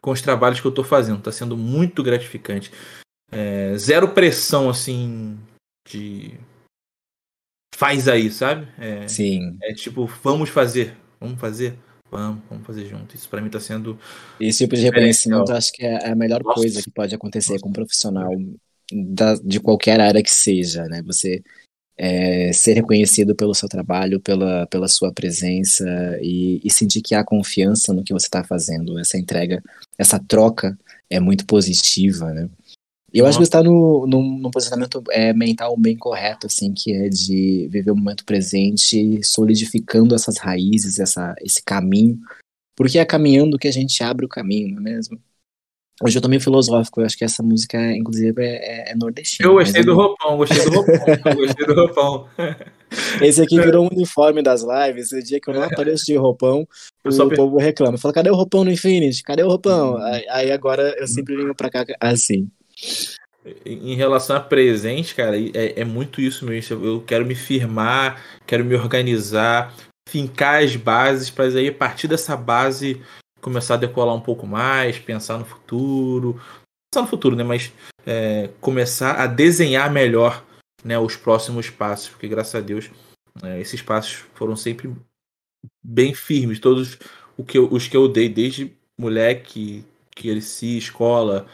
[0.00, 1.18] com os trabalhos que eu estou fazendo.
[1.18, 2.72] Está sendo muito gratificante.
[3.30, 5.38] É, zero pressão, assim,
[5.88, 6.34] de.
[7.74, 8.66] Faz aí, sabe?
[8.78, 9.56] É, Sim.
[9.62, 11.78] É tipo, vamos fazer, vamos fazer,
[12.10, 13.14] vamos, vamos fazer junto.
[13.14, 13.98] Isso para mim está sendo.
[14.40, 16.60] Esse tipo de reconhecimento acho que é a melhor Nossa.
[16.60, 17.62] coisa que pode acontecer Nossa.
[17.62, 18.30] com um profissional
[18.90, 21.02] da, de qualquer área que seja, né?
[21.02, 21.42] Você
[21.98, 25.84] é, ser reconhecido pelo seu trabalho, pela, pela sua presença
[26.22, 28.98] e, e sentir que há confiança no que você está fazendo.
[28.98, 29.62] Essa entrega,
[29.98, 30.78] essa troca
[31.10, 32.48] é muito positiva, né?
[33.12, 37.08] Eu acho que está no, no, no, posicionamento é, mental bem correto, assim, que é
[37.08, 42.20] de viver o momento presente, solidificando essas raízes, essa, esse caminho,
[42.76, 45.18] porque é caminhando que a gente abre o caminho, não é mesmo?
[46.00, 49.48] Hoje eu tô meio filosófico, eu acho que essa música, inclusive, é, é nordestina.
[49.48, 52.28] Eu gostei do roupão, gostei do roupão, gostei do roupão.
[53.20, 55.10] Esse aqui virou um uniforme das lives.
[55.10, 56.66] Esse dia que eu não apareço de roupão,
[57.04, 57.28] o só...
[57.28, 57.98] povo reclama.
[57.98, 59.24] Fala, cadê o roupão no Infinity?
[59.24, 59.96] Cadê o roupão?
[59.96, 60.02] Hum.
[60.04, 62.48] Aí, aí, agora eu sempre venho pra cá assim.
[63.66, 66.84] Em relação a presente, cara, é, é muito isso mesmo.
[66.84, 69.74] Eu quero me firmar, quero me organizar,
[70.08, 73.02] fincar as bases, para aí a partir dessa base
[73.40, 76.40] começar a decolar um pouco mais, pensar no futuro.
[76.90, 77.44] Pensar no futuro, né?
[77.44, 77.72] Mas
[78.06, 80.44] é, começar a desenhar melhor
[80.84, 82.90] né, os próximos passos, porque graças a Deus
[83.42, 84.94] é, esses passos foram sempre
[85.82, 86.60] bem firmes.
[86.60, 86.98] Todos
[87.36, 89.84] o que eu, os que eu dei, desde moleque,
[90.14, 91.46] que cresci, escola,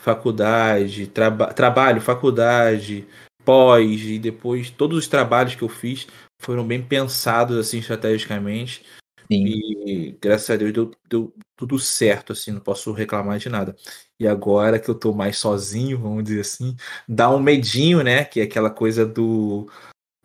[0.00, 3.06] faculdade, traba trabalho, faculdade,
[3.44, 6.06] pós e depois todos os trabalhos que eu fiz
[6.40, 8.84] foram bem pensados assim estrategicamente
[9.30, 9.46] Sim.
[9.46, 13.74] E graças a Deus deu, deu, tudo certo, assim, não posso reclamar de nada.
[14.18, 16.76] E agora que eu tô mais sozinho, vamos dizer assim,
[17.08, 18.24] dá um medinho, né?
[18.24, 19.68] Que é aquela coisa do,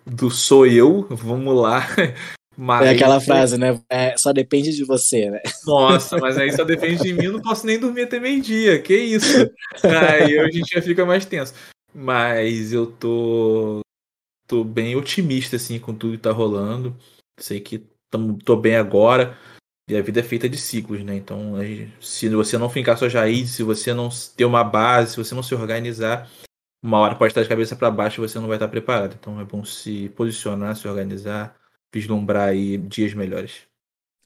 [0.05, 1.85] do sou eu, vamos lá.
[2.61, 2.87] Mas...
[2.87, 3.79] É aquela frase, né?
[3.89, 5.41] É, só depende de você, né?
[5.65, 8.93] Nossa, mas aí só depende de mim, eu não posso nem dormir até meio-dia, que
[8.93, 9.49] isso?
[9.81, 11.53] Aí a gente já fica mais tenso.
[11.95, 13.79] Mas eu tô,
[14.45, 16.93] tô bem otimista, assim, com tudo que tá rolando.
[17.39, 17.81] Sei que
[18.43, 19.38] tô bem agora.
[19.89, 21.16] E a vida é feita de ciclos, né?
[21.16, 21.55] Então,
[21.99, 25.41] se você não fincar suas raízes, se você não ter uma base, se você não
[25.41, 26.30] se organizar,
[26.82, 29.18] uma hora pode estar de cabeça para baixo e você não vai estar preparado.
[29.20, 31.55] Então, é bom se posicionar, se organizar,
[31.91, 33.68] vislumbrar aí dias melhores.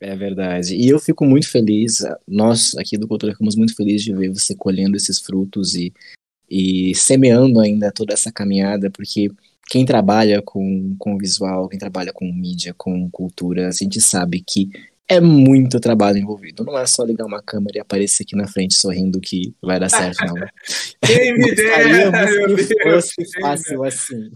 [0.02, 0.76] É verdade.
[0.76, 4.54] E eu fico muito feliz, nós aqui do Cultura ficamos muito felizes de ver você
[4.54, 5.94] colhendo esses frutos e,
[6.50, 9.32] e semeando ainda toda essa caminhada, porque
[9.68, 14.70] quem trabalha com, com visual, quem trabalha com mídia, com cultura, a gente sabe que
[15.08, 16.64] é muito trabalho envolvido.
[16.64, 19.90] Não é só ligar uma câmera e aparecer aqui na frente sorrindo que vai dar
[19.90, 20.36] certo, não.
[21.06, 22.12] Quem me dera,
[22.56, 24.32] que fosse fácil assim.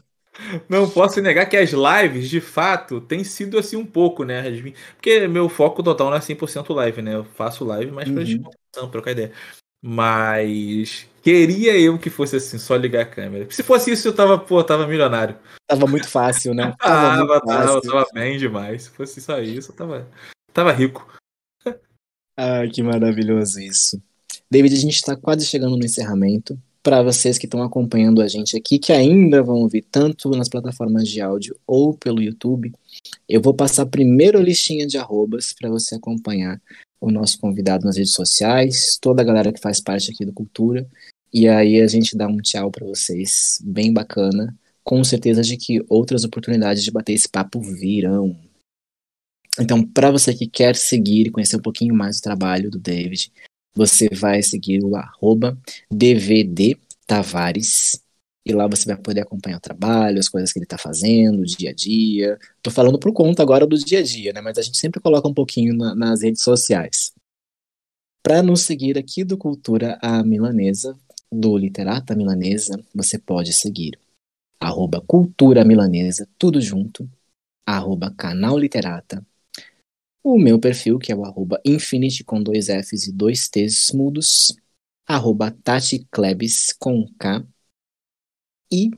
[0.70, 4.44] Não posso negar que as lives, de fato, tem sido assim um pouco, né?
[4.96, 7.16] Porque meu foco total não é 100% live, né?
[7.16, 8.24] Eu faço live, mas pra uhum.
[8.24, 9.32] descontração, trocar ideia.
[9.82, 13.48] Mas queria eu que fosse assim, só ligar a câmera.
[13.52, 15.38] Se fosse isso, eu tava, pô, tava milionário.
[15.68, 16.74] Tava muito fácil, né?
[16.80, 18.84] Tava, tava, tava, tava, bem demais.
[18.84, 20.08] Se fosse só isso, eu tava,
[20.54, 21.08] tava rico.
[22.38, 24.02] Ah, que maravilhoso isso.
[24.50, 26.58] David, a gente tá quase chegando no encerramento
[26.88, 31.10] para vocês que estão acompanhando a gente aqui, que ainda vão ouvir tanto nas plataformas
[31.10, 32.72] de áudio ou pelo YouTube,
[33.28, 36.62] eu vou passar primeiro a listinha de arrobas para você acompanhar
[37.00, 40.88] o nosso convidado nas redes sociais, toda a galera que faz parte aqui do Cultura,
[41.34, 45.84] e aí a gente dá um tchau para vocês, bem bacana, com certeza de que
[45.90, 48.36] outras oportunidades de bater esse papo virão.
[49.60, 53.32] Então, para você que quer seguir e conhecer um pouquinho mais do trabalho do David,
[53.76, 55.58] você vai seguir o arroba
[55.92, 58.02] DVD Tavares.
[58.48, 61.46] E lá você vai poder acompanhar o trabalho, as coisas que ele está fazendo, o
[61.46, 62.40] dia a dia.
[62.62, 64.40] Tô falando por conta agora do dia a dia, né?
[64.40, 67.14] Mas a gente sempre coloca um pouquinho na, nas redes sociais.
[68.24, 70.98] Para nos seguir aqui do Cultura a Milanesa,
[71.30, 74.00] do Literata Milanesa, você pode seguir
[74.60, 77.10] arroba Cultura Milanesa, tudo junto,
[77.66, 79.26] arroba Canal Literata,
[80.24, 84.56] o meu perfil, que é o arroba Infinity com dois Fs e dois T's mudos,
[85.06, 87.46] arroba Tati Klebs com K.
[88.72, 88.92] E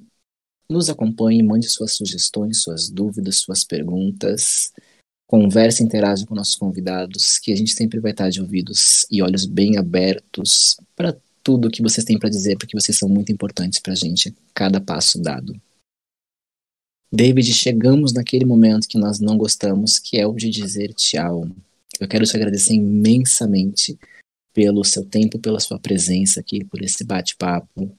[0.70, 4.72] nos acompanhe, mande suas sugestões, suas dúvidas, suas perguntas.
[5.28, 9.46] Converse, interage com nossos convidados, que a gente sempre vai estar de ouvidos e olhos
[9.46, 13.94] bem abertos para tudo que vocês têm para dizer, porque vocês são muito importantes para
[13.94, 15.60] a gente, cada passo dado.
[17.12, 21.48] David, chegamos naquele momento que nós não gostamos, que é o de dizer tchau.
[22.00, 23.98] Eu quero te agradecer imensamente
[24.54, 27.92] pelo seu tempo, pela sua presença aqui, por esse bate-papo.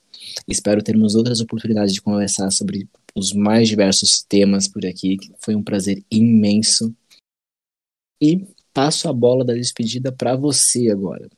[0.47, 5.16] Espero termos outras oportunidades de conversar sobre os mais diversos temas por aqui.
[5.39, 6.95] Foi um prazer imenso.
[8.20, 11.28] E passo a bola da despedida para você agora.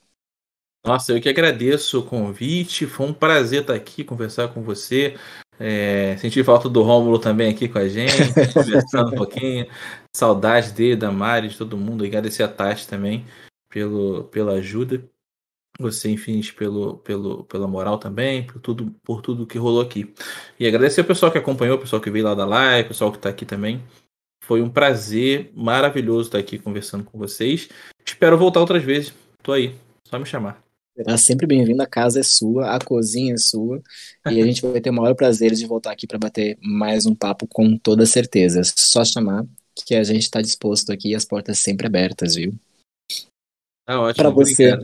[0.85, 2.87] Nossa, eu que agradeço o convite.
[2.87, 5.17] Foi um prazer estar aqui, conversar com você.
[5.59, 8.13] É, senti falta do Rômulo também aqui com a gente,
[8.53, 9.67] conversando um pouquinho.
[10.15, 12.05] Saudade dele, da Mari, de todo mundo.
[12.05, 13.25] Agradecer a Tati também
[13.71, 15.05] pelo, pela ajuda.
[15.79, 20.13] Você, enfim, pelo, pelo, pela moral também, por tudo, por tudo que rolou aqui.
[20.61, 23.11] E agradecer o pessoal que acompanhou, o pessoal que veio lá da live, o pessoal
[23.11, 23.83] que está aqui também.
[24.45, 27.69] Foi um prazer maravilhoso estar aqui conversando com vocês.
[28.05, 29.15] Espero voltar outras vezes.
[29.43, 29.75] Tô aí,
[30.07, 30.63] só me chamar.
[30.95, 33.83] Será sempre bem-vindo, a casa é sua, a cozinha é sua,
[34.31, 37.15] e a gente vai ter o maior prazer de voltar aqui para bater mais um
[37.15, 38.61] papo com toda certeza.
[38.63, 42.53] Só chamar que a gente está disposto aqui, as portas sempre abertas, viu?
[43.87, 44.23] Tá ótimo.
[44.23, 44.77] Para você,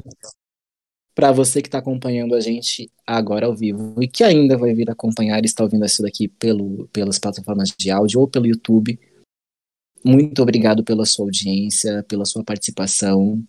[1.18, 4.88] para você que está acompanhando a gente agora ao vivo e que ainda vai vir
[4.88, 8.96] acompanhar e está ouvindo isso daqui pelo, pelas plataformas de áudio ou pelo YouTube,
[10.04, 13.44] muito obrigado pela sua audiência, pela sua participação.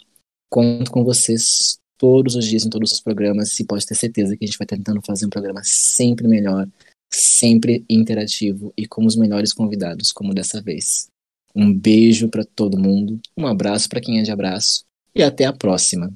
[0.50, 4.46] Conto com vocês todos os dias em todos os programas e pode ter certeza que
[4.46, 6.68] a gente vai tentando fazer um programa sempre melhor,
[7.14, 11.08] sempre interativo e com os melhores convidados, como dessa vez.
[11.56, 15.54] Um beijo para todo mundo, um abraço para quem é de abraço e até a
[15.54, 16.12] próxima.